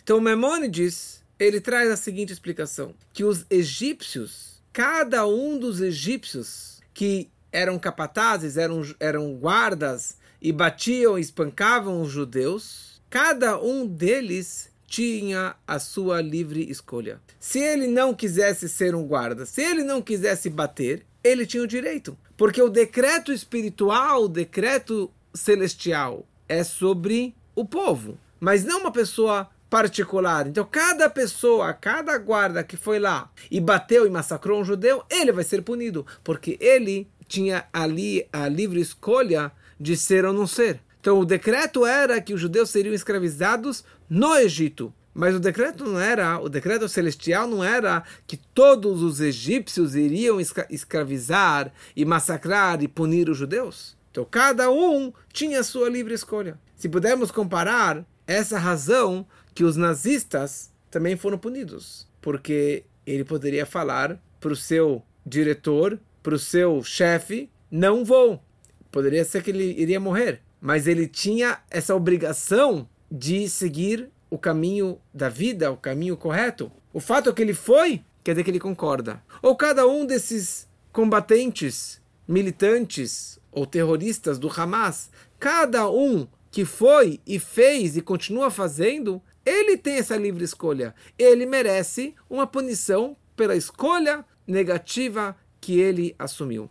Então 0.03 0.21
Memônides, 0.21 1.23
ele 1.39 1.61
traz 1.61 1.91
a 1.91 1.97
seguinte 1.97 2.33
explicação, 2.33 2.95
que 3.13 3.25
os 3.25 3.45
egípcios, 3.51 4.63
cada 4.73 5.27
um 5.27 5.59
dos 5.59 5.81
egípcios 5.81 6.81
que 6.93 7.31
eram 7.53 7.79
capatazes, 7.79 8.57
eram, 8.57 8.83
eram 8.99 9.35
guardas 9.35 10.17
e 10.41 10.51
batiam 10.53 11.19
e 11.19 11.21
espancavam 11.21 12.01
os 12.01 12.11
judeus, 12.11 13.01
cada 13.09 13.61
um 13.61 13.87
deles 13.87 14.69
tinha 14.87 15.55
a 15.67 15.79
sua 15.79 16.21
livre 16.21 16.69
escolha. 16.71 17.21
Se 17.39 17.59
ele 17.59 17.87
não 17.87 18.15
quisesse 18.15 18.69
ser 18.69 18.95
um 18.95 19.07
guarda, 19.07 19.47
se 19.47 19.63
ele 19.63 19.83
não 19.83 20.01
quisesse 20.01 20.49
bater, 20.49 21.05
ele 21.25 21.47
tinha 21.47 21.63
o 21.63 21.67
direito. 21.67 22.17
Porque 22.37 22.63
o 22.63 22.69
decreto 22.69 23.33
espiritual, 23.33 24.25
o 24.25 24.29
decreto 24.29 25.11
celestial, 25.33 26.27
é 26.49 26.63
sobre 26.63 27.35
o 27.55 27.65
povo, 27.65 28.19
mas 28.39 28.65
não 28.65 28.81
uma 28.81 28.93
pessoa 28.93 29.49
particular. 29.71 30.47
Então, 30.47 30.65
cada 30.71 31.09
pessoa, 31.11 31.73
cada 31.73 32.17
guarda 32.19 32.63
que 32.63 32.77
foi 32.77 32.99
lá 32.99 33.31
e 33.51 33.61
bateu 33.61 34.07
e 34.07 34.11
massacrou 34.11 34.61
um 34.61 34.65
judeu, 34.65 35.03
ele 35.11 35.33
vai 35.33 35.43
ser 35.43 35.63
punido, 35.63 36.07
porque 36.23 36.57
ele 36.61 37.09
tinha 37.27 37.67
ali 37.73 38.29
a 38.33 38.47
livre 38.47 38.81
escolha 38.81 39.51
de 39.81 39.97
ser 39.97 40.25
ou 40.25 40.33
não 40.33 40.47
ser. 40.47 40.81
Então, 41.01 41.19
o 41.19 41.25
decreto 41.25 41.85
era 41.85 42.21
que 42.21 42.33
os 42.33 42.41
judeus 42.41 42.71
seriam 42.71 42.95
escravizados 42.95 43.85
no 44.09 44.37
Egito. 44.37 44.93
Mas 45.15 45.35
o 45.35 45.41
decreto 45.41 45.85
não 45.85 46.01
era, 46.01 46.41
o 46.41 46.49
decreto 46.49 46.89
celestial 46.89 47.47
não 47.47 47.63
era 47.63 48.03
que 48.27 48.37
todos 48.37 49.03
os 49.03 49.21
egípcios 49.21 49.95
iriam 49.95 50.39
escravizar 50.69 51.73
e 51.95 52.05
massacrar 52.05 52.83
e 52.83 52.89
punir 52.89 53.31
os 53.31 53.39
judeus. 53.39 53.97
Então 54.11 54.27
cada 54.29 54.71
um 54.71 55.13
tinha 55.33 55.63
sua 55.63 55.89
livre 55.89 56.15
escolha. 56.15 56.59
Se 56.75 56.89
pudermos 56.89 57.31
comparar 57.31 58.05
essa 58.27 58.59
razão 58.59 59.27
que 59.55 59.63
os 59.63 59.77
nazistas 59.77 60.73
também 60.91 61.17
foram 61.17 61.39
punidos, 61.39 62.09
porque 62.21 62.85
ele 63.07 63.25
poderia 63.25 63.65
falar 63.65 64.21
para 64.41 64.53
o 64.53 64.57
seu 64.57 65.03
diretor, 65.25 65.99
para 66.23 66.35
o 66.35 66.39
seu 66.39 66.83
chefe, 66.83 67.49
não 67.71 68.05
vou. 68.05 68.43
Poderia 68.91 69.25
ser 69.25 69.43
que 69.43 69.51
ele 69.51 69.81
iria 69.81 70.01
morrer 70.01 70.43
mas 70.65 70.87
ele 70.87 71.07
tinha 71.07 71.59
essa 71.71 71.95
obrigação 71.95 72.89
de 73.11 73.51
seguir 73.51 74.09
o 74.35 74.39
caminho 74.39 74.99
da 75.15 75.29
vida, 75.29 75.71
o 75.71 75.77
caminho 75.77 76.17
correto. 76.17 76.73
O 76.93 76.99
fato 76.99 77.31
é 77.31 77.33
que 77.33 77.41
ele 77.41 77.55
foi, 77.55 78.03
quer 78.25 78.33
dizer 78.33 78.43
que 78.43 78.51
ele 78.51 78.59
concorda. 78.59 79.23
Ou 79.41 79.55
cada 79.55 79.87
um 79.87 80.05
desses 80.05 80.69
combatentes, 80.93 82.01
militantes 82.27 83.39
ou 83.53 83.65
terroristas 83.65 84.37
do 84.37 84.51
Hamas, 84.51 85.09
cada 85.39 85.89
um 85.89 86.27
que 86.51 86.65
foi 86.65 87.21
e 87.25 87.39
fez 87.39 87.97
e 87.97 88.01
continua 88.01 88.51
fazendo, 88.51 89.23
ele 89.47 89.77
tem 89.77 89.99
essa 89.99 90.17
livre 90.17 90.43
escolha. 90.43 90.97
Ele 91.17 91.47
merece 91.47 92.13
uma 92.29 92.45
punição 92.45 93.17
pela 93.37 93.55
escolha 93.55 94.25
negativa 94.45 95.37
que 95.61 95.79
ele 95.79 96.13
assumiu. 96.19 96.69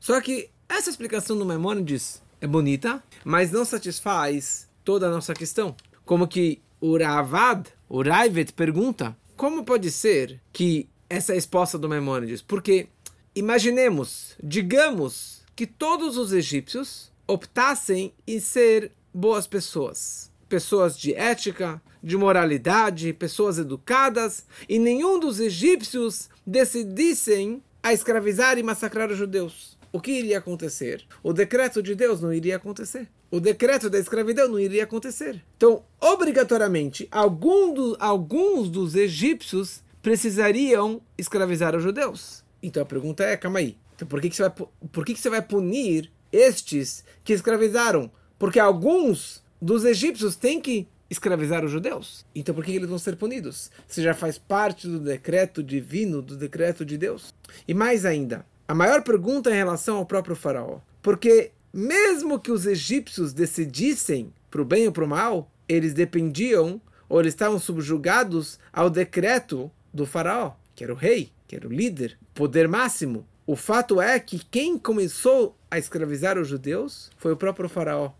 Só 0.00 0.20
que 0.20 0.50
essa 0.68 0.90
explicação 0.90 1.38
do 1.38 1.46
Maimonides 1.46 2.20
é 2.40 2.46
bonita, 2.48 3.00
mas 3.24 3.52
não 3.52 3.64
satisfaz 3.64 4.68
toda 4.84 5.06
a 5.06 5.10
nossa 5.10 5.32
questão. 5.32 5.76
Como 6.04 6.26
que 6.26 6.60
o 6.86 6.98
Ravad, 6.98 7.70
o 7.88 8.02
Raivet, 8.02 8.52
pergunta 8.52 9.16
como 9.34 9.64
pode 9.64 9.90
ser 9.90 10.38
que 10.52 10.86
essa 11.08 11.32
é 11.32 11.34
a 11.34 11.38
esposa 11.38 11.78
do 11.78 11.88
Maimônides? 11.88 12.42
Porque 12.42 12.88
imaginemos, 13.34 14.36
digamos 14.42 15.42
que 15.56 15.66
todos 15.66 16.18
os 16.18 16.30
egípcios 16.30 17.10
optassem 17.26 18.12
em 18.26 18.38
ser 18.38 18.92
boas 19.14 19.46
pessoas, 19.46 20.30
pessoas 20.46 20.98
de 20.98 21.14
ética, 21.14 21.80
de 22.02 22.18
moralidade, 22.18 23.14
pessoas 23.14 23.56
educadas, 23.56 24.44
e 24.68 24.78
nenhum 24.78 25.18
dos 25.18 25.40
egípcios 25.40 26.28
decidissem 26.46 27.62
a 27.82 27.94
escravizar 27.94 28.58
e 28.58 28.62
massacrar 28.62 29.10
os 29.10 29.16
judeus 29.16 29.74
o 29.94 30.00
que 30.00 30.10
iria 30.10 30.38
acontecer? 30.38 31.04
O 31.22 31.32
decreto 31.32 31.80
de 31.80 31.94
Deus 31.94 32.20
não 32.20 32.32
iria 32.32 32.56
acontecer. 32.56 33.08
O 33.34 33.40
decreto 33.40 33.90
da 33.90 33.98
escravidão 33.98 34.46
não 34.46 34.60
iria 34.60 34.84
acontecer. 34.84 35.42
Então, 35.56 35.82
obrigatoriamente, 36.00 37.08
algum 37.10 37.74
do, 37.74 37.96
alguns 37.98 38.70
dos 38.70 38.94
egípcios 38.94 39.82
precisariam 40.00 41.02
escravizar 41.18 41.74
os 41.74 41.82
judeus. 41.82 42.44
Então 42.62 42.80
a 42.80 42.86
pergunta 42.86 43.24
é, 43.24 43.36
calma 43.36 43.58
aí, 43.58 43.76
então 43.96 44.06
por 44.06 44.20
que, 44.20 44.30
que, 44.30 44.36
você, 44.36 44.42
vai, 44.42 44.52
por 44.92 45.04
que, 45.04 45.14
que 45.14 45.20
você 45.20 45.28
vai 45.28 45.42
punir 45.42 46.12
estes 46.30 47.02
que 47.24 47.32
escravizaram? 47.32 48.08
Porque 48.38 48.60
alguns 48.60 49.42
dos 49.60 49.84
egípcios 49.84 50.36
têm 50.36 50.60
que 50.60 50.86
escravizar 51.10 51.64
os 51.64 51.72
judeus. 51.72 52.24
Então 52.36 52.54
por 52.54 52.64
que 52.64 52.70
eles 52.70 52.88
vão 52.88 53.00
ser 53.00 53.16
punidos? 53.16 53.68
Se 53.88 54.00
já 54.00 54.14
faz 54.14 54.38
parte 54.38 54.86
do 54.86 55.00
decreto 55.00 55.60
divino, 55.60 56.22
do 56.22 56.36
decreto 56.36 56.84
de 56.84 56.96
Deus. 56.96 57.34
E 57.66 57.74
mais 57.74 58.04
ainda, 58.04 58.46
a 58.68 58.76
maior 58.76 59.02
pergunta 59.02 59.50
em 59.50 59.54
relação 59.54 59.96
ao 59.96 60.06
próprio 60.06 60.36
faraó. 60.36 60.78
Porque 61.02 61.50
mesmo 61.76 62.38
que 62.38 62.52
os 62.52 62.66
egípcios 62.66 63.32
decidissem 63.32 64.32
para 64.48 64.62
o 64.62 64.64
bem 64.64 64.86
ou 64.86 64.92
para 64.92 65.04
o 65.04 65.08
mal, 65.08 65.50
eles 65.68 65.92
dependiam 65.92 66.80
ou 67.08 67.18
eles 67.18 67.34
estavam 67.34 67.58
subjugados 67.58 68.60
ao 68.72 68.88
decreto 68.88 69.68
do 69.92 70.06
faraó, 70.06 70.52
que 70.76 70.84
era 70.84 70.92
o 70.92 70.96
rei, 70.96 71.32
que 71.48 71.56
era 71.56 71.66
o 71.66 71.72
líder, 71.72 72.16
poder 72.32 72.68
máximo. 72.68 73.26
O 73.44 73.56
fato 73.56 74.00
é 74.00 74.20
que 74.20 74.38
quem 74.38 74.78
começou 74.78 75.56
a 75.68 75.76
escravizar 75.76 76.38
os 76.38 76.46
judeus 76.46 77.10
foi 77.16 77.32
o 77.32 77.36
próprio 77.36 77.68
faraó. 77.68 78.12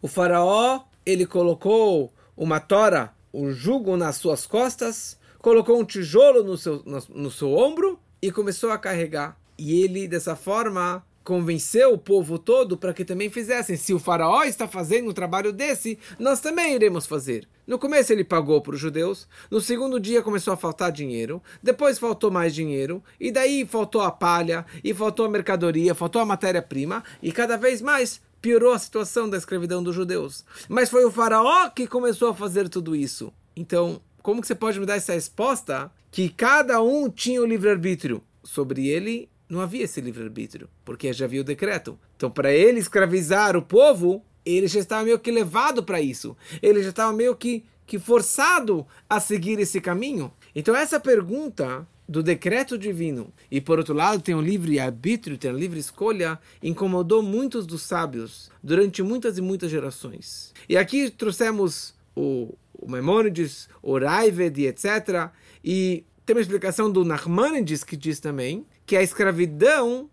O 0.00 0.08
faraó, 0.08 0.84
ele 1.04 1.26
colocou 1.26 2.10
uma 2.34 2.60
tora, 2.60 3.12
um 3.32 3.52
jugo 3.52 3.94
nas 3.94 4.16
suas 4.16 4.46
costas, 4.46 5.18
colocou 5.38 5.78
um 5.78 5.84
tijolo 5.84 6.42
no 6.42 6.56
seu, 6.56 6.82
no, 6.86 6.98
no 7.10 7.30
seu 7.30 7.52
ombro 7.52 8.00
e 8.22 8.32
começou 8.32 8.70
a 8.70 8.78
carregar. 8.78 9.38
E 9.58 9.82
ele, 9.82 10.08
dessa 10.08 10.34
forma, 10.34 11.04
convenceu 11.24 11.92
o 11.92 11.98
povo 11.98 12.38
todo 12.38 12.76
para 12.76 12.92
que 12.92 13.04
também 13.04 13.30
fizessem. 13.30 13.76
Se 13.76 13.94
o 13.94 13.98
faraó 13.98 14.42
está 14.44 14.66
fazendo 14.66 15.10
um 15.10 15.14
trabalho 15.14 15.52
desse, 15.52 15.98
nós 16.18 16.40
também 16.40 16.74
iremos 16.74 17.06
fazer. 17.06 17.48
No 17.66 17.78
começo 17.78 18.12
ele 18.12 18.24
pagou 18.24 18.60
para 18.60 18.74
os 18.74 18.80
judeus, 18.80 19.28
no 19.50 19.60
segundo 19.60 20.00
dia 20.00 20.22
começou 20.22 20.52
a 20.52 20.56
faltar 20.56 20.90
dinheiro, 20.90 21.40
depois 21.62 21.98
faltou 21.98 22.30
mais 22.30 22.54
dinheiro, 22.54 23.02
e 23.20 23.30
daí 23.30 23.64
faltou 23.64 24.00
a 24.00 24.10
palha, 24.10 24.66
e 24.82 24.92
faltou 24.92 25.26
a 25.26 25.28
mercadoria, 25.28 25.94
faltou 25.94 26.20
a 26.20 26.26
matéria-prima, 26.26 27.04
e 27.22 27.30
cada 27.30 27.56
vez 27.56 27.80
mais 27.80 28.20
piorou 28.40 28.72
a 28.72 28.78
situação 28.78 29.30
da 29.30 29.38
escravidão 29.38 29.82
dos 29.82 29.94
judeus. 29.94 30.44
Mas 30.68 30.90
foi 30.90 31.04
o 31.04 31.10
faraó 31.10 31.70
que 31.70 31.86
começou 31.86 32.28
a 32.30 32.34
fazer 32.34 32.68
tudo 32.68 32.96
isso. 32.96 33.32
Então, 33.54 34.00
como 34.20 34.40
que 34.40 34.46
você 34.48 34.54
pode 34.54 34.80
me 34.80 34.86
dar 34.86 34.96
essa 34.96 35.12
resposta 35.12 35.90
que 36.10 36.28
cada 36.28 36.82
um 36.82 37.08
tinha 37.08 37.40
o 37.40 37.46
livre-arbítrio? 37.46 38.22
Sobre 38.42 38.88
ele 38.88 39.28
não 39.52 39.60
havia 39.60 39.84
esse 39.84 40.00
livre-arbítrio, 40.00 40.66
porque 40.82 41.12
já 41.12 41.26
havia 41.26 41.42
o 41.42 41.44
decreto. 41.44 41.98
Então, 42.16 42.30
para 42.30 42.50
ele 42.50 42.80
escravizar 42.80 43.54
o 43.54 43.60
povo, 43.60 44.24
ele 44.46 44.66
já 44.66 44.80
estava 44.80 45.04
meio 45.04 45.18
que 45.18 45.30
levado 45.30 45.82
para 45.82 46.00
isso. 46.00 46.34
Ele 46.62 46.82
já 46.82 46.88
estava 46.88 47.12
meio 47.12 47.36
que, 47.36 47.62
que 47.86 47.98
forçado 47.98 48.86
a 49.06 49.20
seguir 49.20 49.60
esse 49.60 49.78
caminho. 49.78 50.32
Então, 50.54 50.74
essa 50.74 50.98
pergunta 50.98 51.86
do 52.08 52.22
decreto 52.22 52.78
divino 52.78 53.30
e, 53.50 53.60
por 53.60 53.78
outro 53.78 53.92
lado, 53.94 54.22
tem 54.22 54.34
o 54.34 54.40
livre-arbítrio, 54.40 55.36
tem 55.36 55.50
a 55.50 55.54
livre 55.54 55.78
escolha, 55.78 56.38
incomodou 56.62 57.22
muitos 57.22 57.66
dos 57.66 57.82
sábios 57.82 58.50
durante 58.62 59.02
muitas 59.02 59.36
e 59.36 59.42
muitas 59.42 59.70
gerações. 59.70 60.54
E 60.66 60.78
aqui 60.78 61.10
trouxemos 61.10 61.94
o, 62.16 62.54
o 62.72 62.90
Memônides, 62.90 63.68
o 63.82 63.98
Raived, 63.98 64.64
etc., 64.64 65.28
e 65.62 66.06
tem 66.24 66.34
uma 66.34 66.40
explicação 66.42 66.90
do 66.90 67.04
Nachmanides 67.04 67.84
que 67.84 67.98
diz 67.98 68.18
também 68.18 68.64
que 68.86 68.96
a 68.96 69.02
escravidão, 69.02 70.08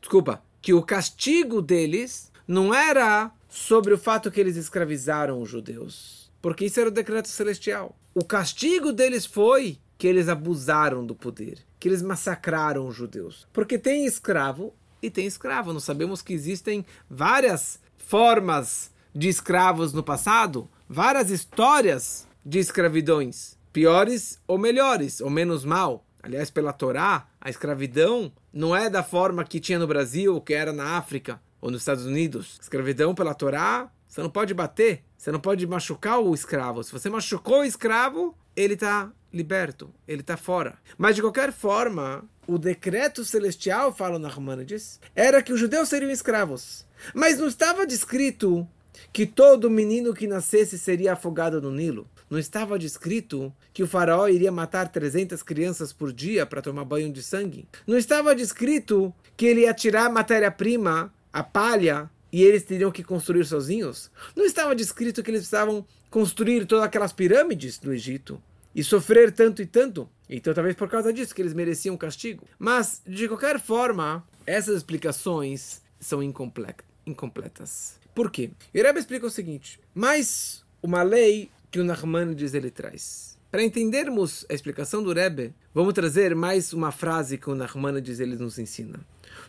desculpa, 0.00 0.42
que 0.60 0.72
o 0.72 0.82
castigo 0.82 1.60
deles 1.60 2.32
não 2.46 2.74
era 2.74 3.30
sobre 3.48 3.94
o 3.94 3.98
fato 3.98 4.30
que 4.30 4.40
eles 4.40 4.56
escravizaram 4.56 5.40
os 5.40 5.48
judeus, 5.48 6.30
porque 6.42 6.64
isso 6.64 6.80
era 6.80 6.88
o 6.88 6.92
decreto 6.92 7.28
celestial. 7.28 7.96
O 8.14 8.24
castigo 8.24 8.92
deles 8.92 9.26
foi 9.26 9.78
que 9.98 10.06
eles 10.06 10.28
abusaram 10.28 11.04
do 11.04 11.14
poder, 11.14 11.58
que 11.78 11.88
eles 11.88 12.02
massacraram 12.02 12.86
os 12.86 12.94
judeus. 12.94 13.46
Porque 13.52 13.78
tem 13.78 14.06
escravo 14.06 14.74
e 15.02 15.10
tem 15.10 15.26
escravo. 15.26 15.72
Nós 15.72 15.84
sabemos 15.84 16.22
que 16.22 16.32
existem 16.32 16.84
várias 17.08 17.78
formas 17.96 18.90
de 19.14 19.28
escravos 19.28 19.92
no 19.92 20.02
passado, 20.02 20.68
várias 20.88 21.30
histórias 21.30 22.26
de 22.44 22.58
escravidões, 22.58 23.56
piores 23.72 24.38
ou 24.46 24.58
melhores, 24.58 25.20
ou 25.20 25.30
menos 25.30 25.64
mal. 25.64 26.03
Aliás, 26.24 26.50
pela 26.50 26.72
Torá, 26.72 27.26
a 27.38 27.50
escravidão 27.50 28.32
não 28.50 28.74
é 28.74 28.88
da 28.88 29.02
forma 29.02 29.44
que 29.44 29.60
tinha 29.60 29.78
no 29.78 29.86
Brasil, 29.86 30.40
que 30.40 30.54
era 30.54 30.72
na 30.72 30.96
África 30.96 31.38
ou 31.60 31.70
nos 31.70 31.82
Estados 31.82 32.06
Unidos. 32.06 32.58
Escravidão 32.62 33.14
pela 33.14 33.34
Torá, 33.34 33.90
você 34.08 34.22
não 34.22 34.30
pode 34.30 34.54
bater, 34.54 35.04
você 35.18 35.30
não 35.30 35.38
pode 35.38 35.66
machucar 35.66 36.20
o 36.20 36.34
escravo. 36.34 36.82
Se 36.82 36.90
você 36.90 37.10
machucou 37.10 37.60
o 37.60 37.64
escravo, 37.64 38.34
ele 38.56 38.72
está 38.72 39.12
liberto, 39.30 39.92
ele 40.08 40.22
está 40.22 40.34
fora. 40.34 40.78
Mas 40.96 41.14
de 41.14 41.20
qualquer 41.20 41.52
forma, 41.52 42.24
o 42.46 42.56
decreto 42.56 43.22
celestial, 43.22 43.94
fala 43.94 44.18
Nachmanides, 44.18 44.98
era 45.14 45.42
que 45.42 45.52
os 45.52 45.60
judeus 45.60 45.90
seriam 45.90 46.10
escravos. 46.10 46.86
Mas 47.12 47.38
não 47.38 47.48
estava 47.48 47.86
descrito 47.86 48.66
que 49.12 49.26
todo 49.26 49.68
menino 49.68 50.14
que 50.14 50.26
nascesse 50.26 50.78
seria 50.78 51.12
afogado 51.12 51.60
no 51.60 51.70
Nilo. 51.70 52.08
Não 52.34 52.40
estava 52.40 52.76
descrito 52.76 53.54
que 53.72 53.80
o 53.80 53.86
faraó 53.86 54.26
iria 54.26 54.50
matar 54.50 54.88
300 54.88 55.40
crianças 55.40 55.92
por 55.92 56.12
dia 56.12 56.44
para 56.44 56.60
tomar 56.60 56.84
banho 56.84 57.12
de 57.12 57.22
sangue. 57.22 57.64
Não 57.86 57.96
estava 57.96 58.34
descrito 58.34 59.14
que 59.36 59.46
ele 59.46 59.60
ia 59.60 59.72
tirar 59.72 60.10
matéria-prima, 60.10 61.14
a 61.32 61.44
palha, 61.44 62.10
e 62.32 62.42
eles 62.42 62.64
teriam 62.64 62.90
que 62.90 63.04
construir 63.04 63.44
sozinhos. 63.44 64.10
Não 64.34 64.44
estava 64.44 64.74
descrito 64.74 65.22
que 65.22 65.30
eles 65.30 65.42
precisavam 65.42 65.86
construir 66.10 66.66
todas 66.66 66.84
aquelas 66.84 67.12
pirâmides 67.12 67.78
do 67.78 67.92
Egito 67.92 68.42
e 68.74 68.82
sofrer 68.82 69.30
tanto 69.30 69.62
e 69.62 69.66
tanto. 69.66 70.10
Então, 70.28 70.52
talvez 70.52 70.74
por 70.74 70.88
causa 70.88 71.12
disso 71.12 71.32
que 71.32 71.40
eles 71.40 71.54
mereciam 71.54 71.96
castigo. 71.96 72.44
Mas, 72.58 73.00
de 73.06 73.28
qualquer 73.28 73.60
forma, 73.60 74.26
essas 74.44 74.78
explicações 74.78 75.82
são 76.00 76.20
incompletas. 76.20 78.00
Por 78.12 78.28
quê? 78.28 78.50
E 78.74 78.82
Rebbe 78.82 78.98
explica 78.98 79.24
o 79.24 79.30
seguinte: 79.30 79.78
mais 79.94 80.64
uma 80.82 81.04
lei 81.04 81.48
que 81.74 81.80
o 81.80 81.84
Nachmanides 81.84 82.54
ele 82.54 82.70
traz. 82.70 83.36
Para 83.50 83.64
entendermos 83.64 84.46
a 84.48 84.54
explicação 84.54 85.02
do 85.02 85.12
Rebbe, 85.12 85.52
vamos 85.74 85.92
trazer 85.92 86.32
mais 86.32 86.72
uma 86.72 86.92
frase 86.92 87.36
que 87.36 87.50
o 87.50 87.54
Nachmanides 87.56 88.20
ele 88.20 88.36
nos 88.36 88.60
ensina. 88.60 89.00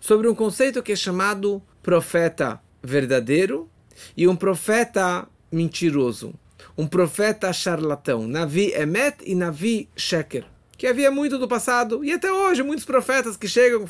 Sobre 0.01 0.27
um 0.27 0.33
conceito 0.33 0.81
que 0.81 0.93
é 0.93 0.95
chamado 0.95 1.61
profeta 1.83 2.59
verdadeiro 2.81 3.69
e 4.17 4.27
um 4.27 4.35
profeta 4.35 5.27
mentiroso 5.51 6.33
um 6.75 6.87
profeta 6.87 7.53
charlatão, 7.53 8.27
Navi 8.27 8.73
Emet 8.73 9.17
e 9.23 9.35
Navi 9.35 9.87
Sheker. 9.95 10.45
Que 10.77 10.87
havia 10.87 11.09
muito 11.09 11.37
do 11.37 11.47
passado 11.47 12.03
e 12.03 12.11
até 12.11 12.31
hoje 12.31 12.61
muitos 12.61 12.85
profetas 12.85 13.37
que 13.37 13.47
chegam 13.47 13.85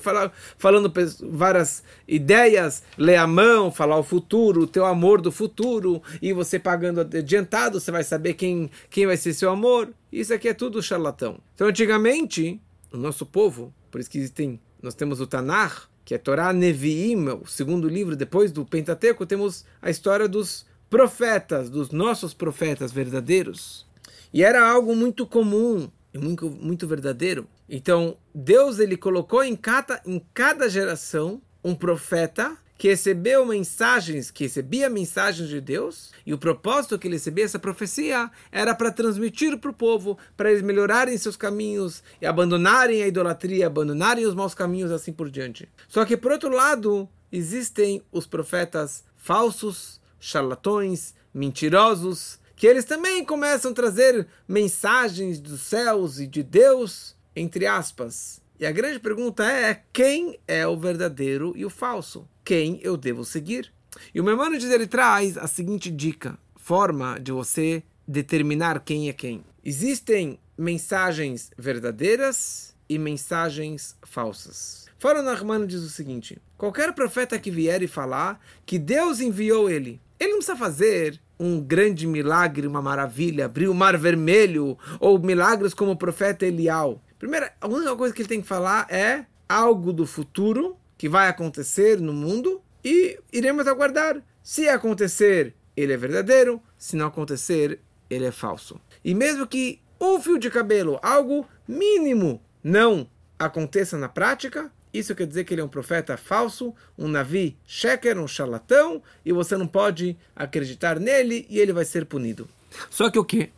falando 0.57 0.93
várias 1.23 1.83
ideias, 2.07 2.83
ler 2.97 3.15
a 3.15 3.25
mão, 3.25 3.71
falar 3.71 3.97
o 3.97 4.03
futuro, 4.03 4.61
o 4.61 4.67
teu 4.67 4.85
amor 4.85 5.19
do 5.19 5.31
futuro, 5.31 6.01
e 6.21 6.31
você 6.31 6.59
pagando 6.59 7.01
adiantado, 7.01 7.79
você 7.79 7.91
vai 7.91 8.03
saber 8.03 8.35
quem, 8.35 8.69
quem 8.89 9.07
vai 9.07 9.17
ser 9.17 9.33
seu 9.33 9.49
amor. 9.49 9.89
Isso 10.11 10.33
aqui 10.33 10.47
é 10.47 10.53
tudo 10.53 10.81
charlatão. 10.81 11.39
Então, 11.55 11.67
antigamente, 11.67 12.61
o 12.91 12.97
nosso 12.97 13.25
povo, 13.25 13.73
por 13.89 13.99
isso 13.99 14.09
que 14.09 14.17
existem, 14.17 14.59
nós 14.81 14.93
temos 14.93 15.19
o 15.19 15.27
Tanar, 15.27 15.89
que 16.05 16.13
é 16.13 16.17
Torá 16.19 16.53
Neviim, 16.53 17.27
o 17.29 17.47
segundo 17.47 17.89
livro 17.89 18.15
depois 18.15 18.51
do 18.51 18.63
Pentateuco, 18.63 19.25
temos 19.25 19.65
a 19.81 19.89
história 19.89 20.27
dos 20.27 20.67
profetas, 20.87 21.69
dos 21.69 21.89
nossos 21.89 22.33
profetas 22.33 22.91
verdadeiros. 22.91 23.87
E 24.31 24.43
era 24.43 24.69
algo 24.69 24.95
muito 24.95 25.25
comum 25.25 25.89
e 26.15 26.17
muito, 26.17 26.49
muito 26.49 26.87
verdadeiro. 26.87 27.45
Então, 27.67 28.17
Deus 28.33 28.79
ele 28.79 28.95
colocou 28.95 29.43
em 29.43 29.53
cada, 29.53 30.01
em 30.05 30.23
cada 30.33 30.69
geração 30.69 31.41
um 31.61 31.75
profeta 31.75 32.57
que 32.77 32.87
recebeu 32.87 33.45
mensagens, 33.45 34.31
que 34.31 34.45
recebia 34.45 34.89
mensagens 34.89 35.49
de 35.49 35.59
Deus, 35.59 36.11
e 36.25 36.33
o 36.33 36.37
propósito 36.37 36.97
que 36.97 37.07
ele 37.07 37.15
recebia 37.15 37.43
essa 37.43 37.59
profecia 37.59 38.31
era 38.49 38.73
para 38.73 38.91
transmitir 38.91 39.57
para 39.57 39.71
o 39.71 39.73
povo, 39.73 40.17
para 40.37 40.49
eles 40.49 40.61
melhorarem 40.61 41.17
seus 41.17 41.35
caminhos 41.35 42.01
e 42.21 42.25
abandonarem 42.25 43.03
a 43.03 43.07
idolatria, 43.07 43.67
abandonarem 43.67 44.25
os 44.25 44.35
maus 44.35 44.53
caminhos, 44.53 44.91
assim 44.91 45.11
por 45.11 45.29
diante. 45.29 45.67
Só 45.87 46.05
que, 46.05 46.15
por 46.15 46.31
outro 46.31 46.49
lado, 46.49 47.09
existem 47.29 48.01
os 48.09 48.25
profetas 48.25 49.03
falsos, 49.17 49.99
charlatões, 50.17 51.13
mentirosos, 51.33 52.39
que 52.55 52.65
eles 52.65 52.85
também 52.85 53.23
começam 53.23 53.71
a 53.71 53.73
trazer 53.73 54.27
mensagens 54.47 55.39
dos 55.39 55.61
céus 55.61 56.19
e 56.19 56.27
de 56.27 56.41
Deus, 56.41 57.15
entre 57.35 57.65
aspas. 57.65 58.41
E 58.59 58.65
a 58.65 58.71
grande 58.71 58.99
pergunta 58.99 59.43
é: 59.43 59.83
quem 59.91 60.39
é 60.47 60.65
o 60.65 60.77
verdadeiro 60.77 61.53
e 61.55 61.65
o 61.65 61.69
falso? 61.69 62.27
Quem 62.43 62.79
eu 62.81 62.95
devo 62.95 63.25
seguir? 63.25 63.71
E 64.13 64.21
o 64.21 64.23
Maimonides 64.23 64.69
ele 64.69 64.87
traz 64.87 65.37
a 65.37 65.47
seguinte 65.47 65.89
dica, 65.91 66.37
forma 66.55 67.19
de 67.19 67.31
você 67.31 67.83
determinar 68.07 68.79
quem 68.81 69.09
é 69.09 69.13
quem. 69.13 69.43
Existem 69.63 70.39
mensagens 70.57 71.51
verdadeiras 71.57 72.75
e 72.87 72.97
mensagens 72.97 73.97
falsas. 74.03 74.85
Fora 74.97 75.21
Narmano 75.21 75.67
diz 75.67 75.81
o 75.81 75.89
seguinte: 75.89 76.37
qualquer 76.57 76.93
profeta 76.93 77.39
que 77.39 77.51
vier 77.51 77.81
e 77.81 77.87
falar 77.87 78.39
que 78.65 78.79
Deus 78.79 79.19
enviou 79.19 79.69
ele 79.69 79.99
ele 80.19 80.31
não 80.31 80.37
precisa 80.37 80.57
fazer 80.57 81.19
um 81.39 81.59
grande 81.59 82.07
milagre, 82.07 82.67
uma 82.67 82.81
maravilha, 82.81 83.45
abrir 83.45 83.67
o 83.67 83.73
mar 83.73 83.97
vermelho, 83.97 84.77
ou 84.99 85.19
milagres 85.19 85.73
como 85.73 85.91
o 85.91 85.97
profeta 85.97 86.45
Elial. 86.45 87.01
Primeiro, 87.19 87.47
a 87.59 87.67
única 87.67 87.95
coisa 87.95 88.13
que 88.13 88.21
ele 88.21 88.29
tem 88.29 88.41
que 88.41 88.47
falar 88.47 88.87
é 88.89 89.25
algo 89.47 89.93
do 89.93 90.05
futuro 90.05 90.77
que 90.97 91.09
vai 91.09 91.27
acontecer 91.27 91.99
no 91.99 92.13
mundo 92.13 92.61
e 92.83 93.19
iremos 93.31 93.67
aguardar. 93.67 94.21
Se 94.41 94.69
acontecer, 94.69 95.55
ele 95.75 95.93
é 95.93 95.97
verdadeiro, 95.97 96.61
se 96.77 96.95
não 96.95 97.07
acontecer, 97.07 97.79
ele 98.09 98.25
é 98.25 98.31
falso. 98.31 98.79
E 99.03 99.13
mesmo 99.13 99.47
que 99.47 99.81
um 99.99 100.19
fio 100.21 100.37
de 100.37 100.49
cabelo, 100.49 100.99
algo 101.01 101.47
mínimo, 101.67 102.41
não 102.63 103.09
aconteça 103.37 103.97
na 103.97 104.07
prática, 104.07 104.71
isso 104.97 105.15
quer 105.15 105.27
dizer 105.27 105.43
que 105.43 105.53
ele 105.53 105.61
é 105.61 105.63
um 105.63 105.69
profeta 105.69 106.17
falso, 106.17 106.73
um 106.97 107.07
navi 107.07 107.57
sheker, 107.65 108.17
um 108.19 108.27
charlatão, 108.27 109.01
e 109.25 109.31
você 109.31 109.57
não 109.57 109.67
pode 109.67 110.17
acreditar 110.35 110.99
nele 110.99 111.45
e 111.49 111.59
ele 111.59 111.73
vai 111.73 111.85
ser 111.85 112.05
punido. 112.05 112.47
Só 112.89 113.09
que 113.09 113.19
o 113.19 113.25
que? 113.25 113.51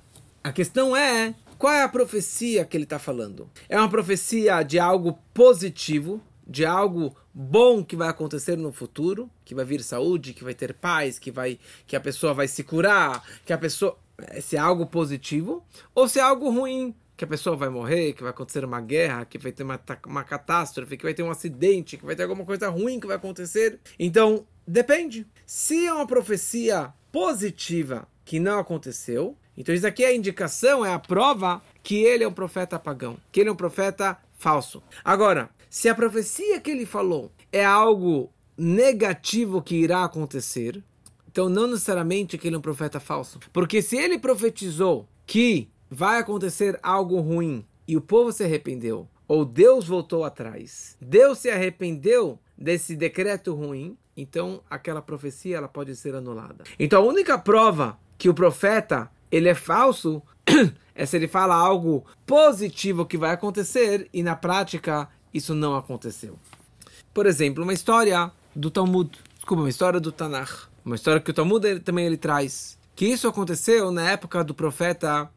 A 0.43 0.51
questão 0.51 0.95
é 0.95 1.33
qual 1.57 1.73
é 1.73 1.83
a 1.83 1.89
profecia 1.89 2.63
que 2.65 2.77
ele 2.77 2.83
está 2.83 2.99
falando? 2.99 3.49
É 3.67 3.77
uma 3.77 3.89
profecia 3.89 4.61
de 4.61 4.77
algo 4.77 5.17
positivo, 5.33 6.21
de 6.45 6.65
algo 6.65 7.15
bom 7.33 7.83
que 7.83 7.95
vai 7.95 8.09
acontecer 8.09 8.55
no 8.55 8.71
futuro, 8.71 9.29
que 9.43 9.55
vai 9.55 9.65
vir 9.65 9.81
saúde, 9.81 10.33
que 10.33 10.43
vai 10.43 10.53
ter 10.53 10.73
paz, 10.73 11.17
que 11.17 11.31
vai 11.31 11.59
que 11.85 11.95
a 11.95 11.99
pessoa 11.99 12.33
vai 12.33 12.47
se 12.47 12.63
curar, 12.63 13.23
que 13.45 13.51
a 13.51 13.57
pessoa 13.57 13.97
se 14.41 14.55
é 14.55 14.59
algo 14.59 14.85
positivo, 14.85 15.63
ou 15.93 16.07
se 16.07 16.19
é 16.19 16.21
algo 16.21 16.49
ruim, 16.49 16.95
que 17.17 17.23
a 17.23 17.27
pessoa 17.27 17.55
vai 17.55 17.67
morrer, 17.67 18.13
que 18.13 18.21
vai 18.21 18.29
acontecer 18.29 18.63
uma 18.63 18.79
guerra, 18.79 19.25
que 19.25 19.39
vai 19.39 19.51
ter 19.51 19.63
uma, 19.63 19.81
uma 20.05 20.23
catástrofe, 20.23 20.95
que 20.95 21.03
vai 21.03 21.15
ter 21.15 21.23
um 21.23 21.31
acidente, 21.31 21.97
que 21.97 22.05
vai 22.05 22.15
ter 22.15 22.21
alguma 22.21 22.45
coisa 22.45 22.69
ruim 22.69 22.99
que 22.99 23.07
vai 23.07 23.15
acontecer. 23.15 23.79
Então, 23.97 24.45
depende. 24.67 25.25
Se 25.43 25.87
é 25.87 25.91
uma 25.91 26.05
profecia 26.05 26.93
positiva 27.11 28.07
que 28.23 28.39
não 28.39 28.59
aconteceu, 28.59 29.35
então 29.57 29.73
isso 29.73 29.87
aqui 29.87 30.03
é 30.03 30.09
a 30.09 30.15
indicação, 30.15 30.85
é 30.85 30.93
a 30.93 30.99
prova 30.99 31.59
que 31.81 32.03
ele 32.03 32.23
é 32.23 32.27
um 32.27 32.33
profeta 32.33 32.77
pagão, 32.77 33.17
que 33.31 33.39
ele 33.39 33.49
é 33.49 33.51
um 33.51 33.55
profeta 33.55 34.15
falso. 34.37 34.83
Agora, 35.03 35.49
se 35.71 35.89
a 35.89 35.95
profecia 35.95 36.59
que 36.61 36.69
ele 36.69 36.85
falou 36.85 37.31
é 37.51 37.65
algo 37.65 38.31
negativo 38.55 39.59
que 39.59 39.75
irá 39.75 40.03
acontecer, 40.03 40.83
então 41.27 41.49
não 41.49 41.65
necessariamente 41.65 42.37
que 42.37 42.47
ele 42.47 42.55
é 42.55 42.59
um 42.59 42.61
profeta 42.61 42.99
falso. 42.99 43.39
Porque 43.51 43.81
se 43.81 43.97
ele 43.97 44.19
profetizou 44.19 45.07
que 45.25 45.69
vai 45.89 46.19
acontecer 46.19 46.79
algo 46.81 47.19
ruim 47.19 47.65
e 47.87 47.95
o 47.95 48.01
povo 48.01 48.31
se 48.31 48.43
arrependeu, 48.43 49.07
ou 49.27 49.45
Deus 49.45 49.87
voltou 49.87 50.23
atrás, 50.23 50.97
Deus 50.99 51.39
se 51.39 51.49
arrependeu 51.49 52.39
desse 52.57 52.95
decreto 52.95 53.53
ruim, 53.53 53.97
então 54.15 54.61
aquela 54.69 55.01
profecia 55.01 55.57
ela 55.57 55.67
pode 55.67 55.95
ser 55.95 56.15
anulada. 56.15 56.63
Então 56.79 57.03
a 57.03 57.05
única 57.05 57.37
prova 57.37 57.97
que 58.17 58.29
o 58.29 58.33
profeta 58.33 59.09
ele 59.31 59.47
é 59.47 59.55
falso 59.55 60.21
é 60.95 61.05
se 61.05 61.15
ele 61.15 61.27
fala 61.27 61.55
algo 61.55 62.05
positivo 62.25 63.05
que 63.05 63.17
vai 63.17 63.31
acontecer 63.31 64.09
e 64.13 64.23
na 64.23 64.35
prática 64.35 65.07
isso 65.33 65.53
não 65.53 65.75
aconteceu. 65.75 66.37
Por 67.13 67.25
exemplo, 67.25 67.63
uma 67.63 67.73
história 67.73 68.31
do 68.55 68.71
Talmud, 68.71 69.11
desculpa, 69.35 69.63
uma 69.63 69.69
história 69.69 69.99
do 69.99 70.11
Tanakh, 70.11 70.67
uma 70.83 70.95
história 70.95 71.21
que 71.21 71.31
o 71.31 71.33
Talmud 71.33 71.65
ele, 71.65 71.79
também 71.79 72.05
ele 72.05 72.17
traz, 72.17 72.77
que 72.95 73.05
isso 73.05 73.27
aconteceu 73.27 73.91
na 73.91 74.09
época 74.09 74.43
do 74.43 74.53
profeta 74.53 75.29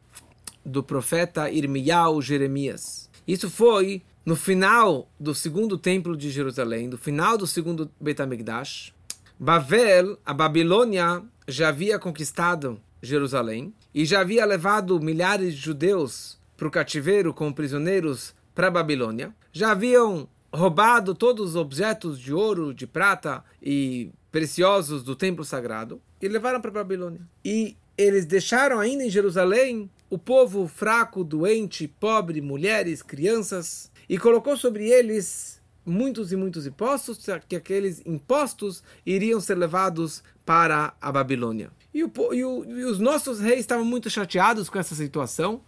do 0.65 0.83
profeta 0.83 1.49
Irmiyahu 1.49 2.21
Jeremias. 2.21 3.09
Isso 3.27 3.49
foi 3.49 4.01
no 4.25 4.35
final 4.35 5.09
do 5.19 5.33
segundo 5.33 5.77
templo 5.77 6.15
de 6.15 6.29
Jerusalém, 6.29 6.87
no 6.87 6.97
final 6.97 7.37
do 7.37 7.47
segundo 7.47 7.89
Beit 7.99 8.21
HaMikdash. 8.21 8.93
Bavel, 9.39 10.17
a 10.25 10.33
Babilônia, 10.33 11.23
já 11.47 11.69
havia 11.69 11.97
conquistado 11.97 12.79
Jerusalém 13.01 13.73
e 13.93 14.05
já 14.05 14.21
havia 14.21 14.45
levado 14.45 14.99
milhares 14.99 15.55
de 15.55 15.59
judeus 15.59 16.39
para 16.55 16.67
o 16.67 16.71
cativeiro 16.71 17.33
como 17.33 17.53
prisioneiros 17.53 18.35
para 18.53 18.67
a 18.67 18.71
Babilônia. 18.71 19.33
Já 19.51 19.71
haviam 19.71 20.27
roubado 20.53 21.15
todos 21.15 21.51
os 21.51 21.55
objetos 21.55 22.19
de 22.19 22.33
ouro, 22.33 22.73
de 22.73 22.85
prata 22.85 23.43
e 23.61 24.11
preciosos 24.31 25.03
do 25.03 25.15
templo 25.15 25.43
sagrado 25.43 25.99
e 26.21 26.27
levaram 26.27 26.61
para 26.61 26.69
a 26.69 26.75
Babilônia. 26.75 27.21
E 27.43 27.75
eles 27.97 28.25
deixaram 28.25 28.79
ainda 28.79 29.03
em 29.03 29.09
Jerusalém 29.09 29.89
o 30.11 30.17
povo 30.17 30.67
fraco, 30.67 31.23
doente, 31.23 31.87
pobre, 31.87 32.41
mulheres, 32.41 33.01
crianças, 33.01 33.89
e 34.09 34.17
colocou 34.17 34.57
sobre 34.57 34.89
eles 34.89 35.61
muitos 35.85 36.33
e 36.33 36.35
muitos 36.35 36.67
impostos, 36.67 37.25
que 37.47 37.55
aqueles 37.55 38.01
impostos 38.05 38.83
iriam 39.05 39.39
ser 39.39 39.55
levados 39.55 40.21
para 40.45 40.93
a 40.99 41.13
Babilônia. 41.13 41.71
E, 41.93 42.03
o, 42.03 42.11
e, 42.33 42.43
o, 42.43 42.65
e 42.65 42.83
os 42.83 42.99
nossos 42.99 43.39
reis 43.39 43.61
estavam 43.61 43.85
muito 43.85 44.09
chateados 44.09 44.69
com 44.69 44.77
essa 44.77 44.93
situação, 44.93 45.61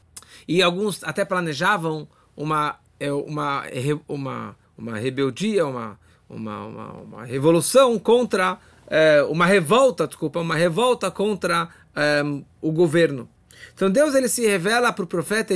e 0.45 0.61
alguns 0.61 1.01
até 1.05 1.23
planejavam 1.23 2.05
uma, 2.35 2.77
é, 2.99 3.13
uma, 3.13 3.63
uma, 4.09 4.57
uma 4.77 4.97
rebeldia, 4.97 5.65
uma, 5.65 5.97
uma, 6.29 6.65
uma, 6.65 6.91
uma 6.91 7.23
revolução 7.23 7.97
contra, 7.97 8.59
é, 8.87 9.23
uma 9.23 9.45
revolta, 9.45 10.05
desculpa, 10.05 10.41
uma 10.41 10.55
revolta 10.55 11.09
contra 11.09 11.69
é, 11.95 12.21
o 12.61 12.73
governo. 12.73 13.29
Então 13.73 13.89
Deus 13.89 14.15
ele 14.15 14.27
se 14.27 14.45
revela 14.45 14.91
para 14.91 15.03
o 15.03 15.07
profeta 15.07 15.53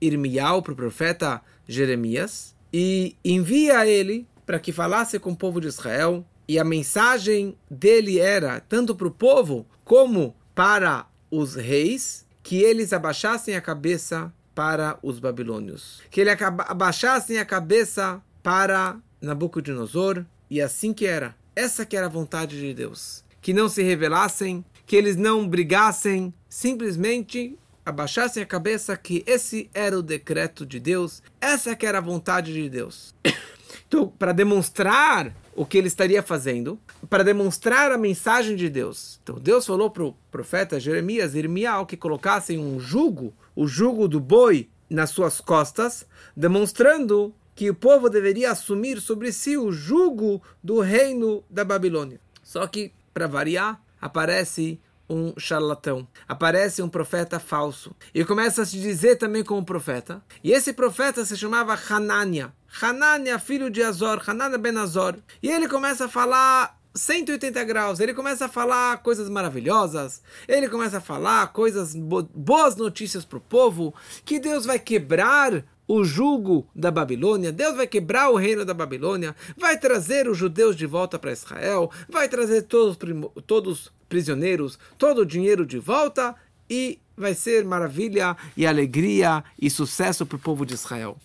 Irmial, 0.00 0.62
para 0.62 0.72
o 0.72 0.76
profeta 0.76 1.40
Jeremias, 1.66 2.54
e 2.72 3.16
envia 3.24 3.86
ele 3.86 4.26
para 4.46 4.58
que 4.58 4.72
falasse 4.72 5.18
com 5.18 5.32
o 5.32 5.36
povo 5.36 5.60
de 5.60 5.66
Israel. 5.66 6.24
E 6.46 6.58
a 6.58 6.64
mensagem 6.64 7.56
dele 7.70 8.18
era, 8.18 8.60
tanto 8.60 8.94
para 8.94 9.06
o 9.06 9.10
povo 9.10 9.66
como 9.84 10.34
para 10.54 11.06
os 11.30 11.54
reis, 11.54 12.26
que 12.42 12.62
eles 12.62 12.94
abaixassem 12.94 13.54
a 13.54 13.60
cabeça 13.60 14.32
para 14.54 14.98
os 15.02 15.18
babilônios. 15.18 16.00
Que 16.10 16.22
eles 16.22 16.40
abaixassem 16.40 17.38
a 17.38 17.44
cabeça 17.44 18.22
para 18.42 18.96
Nabucodonosor. 19.20 20.24
E 20.50 20.60
assim 20.60 20.94
que 20.94 21.06
era. 21.06 21.36
Essa 21.54 21.84
que 21.84 21.96
era 21.96 22.06
a 22.06 22.10
vontade 22.10 22.58
de 22.58 22.72
Deus. 22.72 23.22
Que 23.42 23.52
não 23.52 23.68
se 23.68 23.82
revelassem, 23.82 24.64
que 24.86 24.96
eles 24.96 25.16
não 25.16 25.46
brigassem, 25.46 26.32
simplesmente 26.48 27.58
abaixassem 27.84 28.42
a 28.42 28.46
cabeça 28.46 28.96
que 28.96 29.24
esse 29.26 29.70
era 29.72 29.98
o 29.98 30.02
decreto 30.02 30.66
de 30.66 30.78
Deus, 30.78 31.22
essa 31.40 31.74
que 31.74 31.86
era 31.86 31.98
a 31.98 32.02
vontade 32.02 32.52
de 32.52 32.68
Deus. 32.68 33.14
Então, 33.86 34.06
para 34.06 34.32
demonstrar 34.32 35.34
o 35.56 35.64
que 35.64 35.78
ele 35.78 35.88
estaria 35.88 36.22
fazendo, 36.22 36.78
para 37.08 37.24
demonstrar 37.24 37.90
a 37.90 37.96
mensagem 37.96 38.54
de 38.54 38.68
Deus. 38.68 39.18
Então, 39.22 39.36
Deus 39.36 39.64
falou 39.64 39.90
para 39.90 40.04
o 40.04 40.14
profeta 40.30 40.78
Jeremias, 40.78 41.34
Irmial, 41.34 41.86
que 41.86 41.96
colocassem 41.96 42.58
um 42.58 42.78
jugo, 42.78 43.32
o 43.56 43.66
jugo 43.66 44.06
do 44.06 44.20
boi, 44.20 44.68
nas 44.90 45.10
suas 45.10 45.40
costas, 45.40 46.06
demonstrando 46.36 47.34
que 47.54 47.70
o 47.70 47.74
povo 47.74 48.08
deveria 48.08 48.52
assumir 48.52 49.00
sobre 49.00 49.32
si 49.32 49.56
o 49.56 49.72
jugo 49.72 50.42
do 50.62 50.80
reino 50.80 51.42
da 51.48 51.64
Babilônia. 51.64 52.20
Só 52.42 52.66
que, 52.66 52.92
para 53.12 53.26
variar, 53.26 53.82
aparece 54.00 54.80
um 55.08 55.32
charlatão, 55.38 56.06
aparece 56.26 56.82
um 56.82 56.88
profeta 56.88 57.40
falso 57.40 57.94
e 58.14 58.24
começa 58.24 58.62
a 58.62 58.66
se 58.66 58.78
dizer 58.78 59.16
também 59.16 59.42
como 59.42 59.64
profeta. 59.64 60.22
E 60.42 60.52
esse 60.52 60.72
profeta 60.72 61.24
se 61.24 61.36
chamava 61.36 61.78
Hanania. 61.88 62.52
Hanania, 62.80 63.38
filho 63.38 63.70
de 63.70 63.82
Azor, 63.82 64.22
Hanania 64.26 64.58
ben 64.58 64.76
Azor. 64.76 65.16
E 65.42 65.50
ele 65.50 65.68
começa 65.68 66.04
a 66.04 66.08
falar 66.08 66.78
180 66.94 67.64
graus. 67.64 68.00
Ele 68.00 68.12
começa 68.12 68.46
a 68.46 68.48
falar 68.48 68.98
coisas 68.98 69.28
maravilhosas. 69.28 70.22
Ele 70.46 70.68
começa 70.68 70.98
a 70.98 71.00
falar 71.00 71.46
coisas 71.52 71.94
boas 71.94 72.76
notícias 72.76 73.24
para 73.24 73.38
o 73.38 73.40
povo. 73.40 73.94
Que 74.24 74.38
Deus 74.38 74.66
vai 74.66 74.78
quebrar 74.78 75.64
o 75.88 76.04
jugo 76.04 76.68
da 76.76 76.90
Babilônia, 76.90 77.50
Deus 77.50 77.74
vai 77.74 77.86
quebrar 77.86 78.28
o 78.28 78.36
reino 78.36 78.62
da 78.62 78.74
Babilônia, 78.74 79.34
vai 79.56 79.78
trazer 79.78 80.28
os 80.28 80.36
judeus 80.36 80.76
de 80.76 80.84
volta 80.84 81.18
para 81.18 81.32
Israel, 81.32 81.90
vai 82.10 82.28
trazer 82.28 82.62
todos, 82.62 82.98
todos 83.46 83.90
prisioneiros, 84.08 84.78
todo 84.96 85.22
o 85.22 85.26
dinheiro 85.26 85.66
de 85.66 85.78
volta 85.78 86.34
e 86.68 86.98
vai 87.16 87.34
ser 87.34 87.64
maravilha 87.64 88.36
e 88.56 88.66
alegria 88.66 89.42
e 89.60 89.68
sucesso 89.68 90.24
para 90.24 90.36
o 90.36 90.40
povo 90.40 90.64
de 90.64 90.74
Israel. 90.74 91.16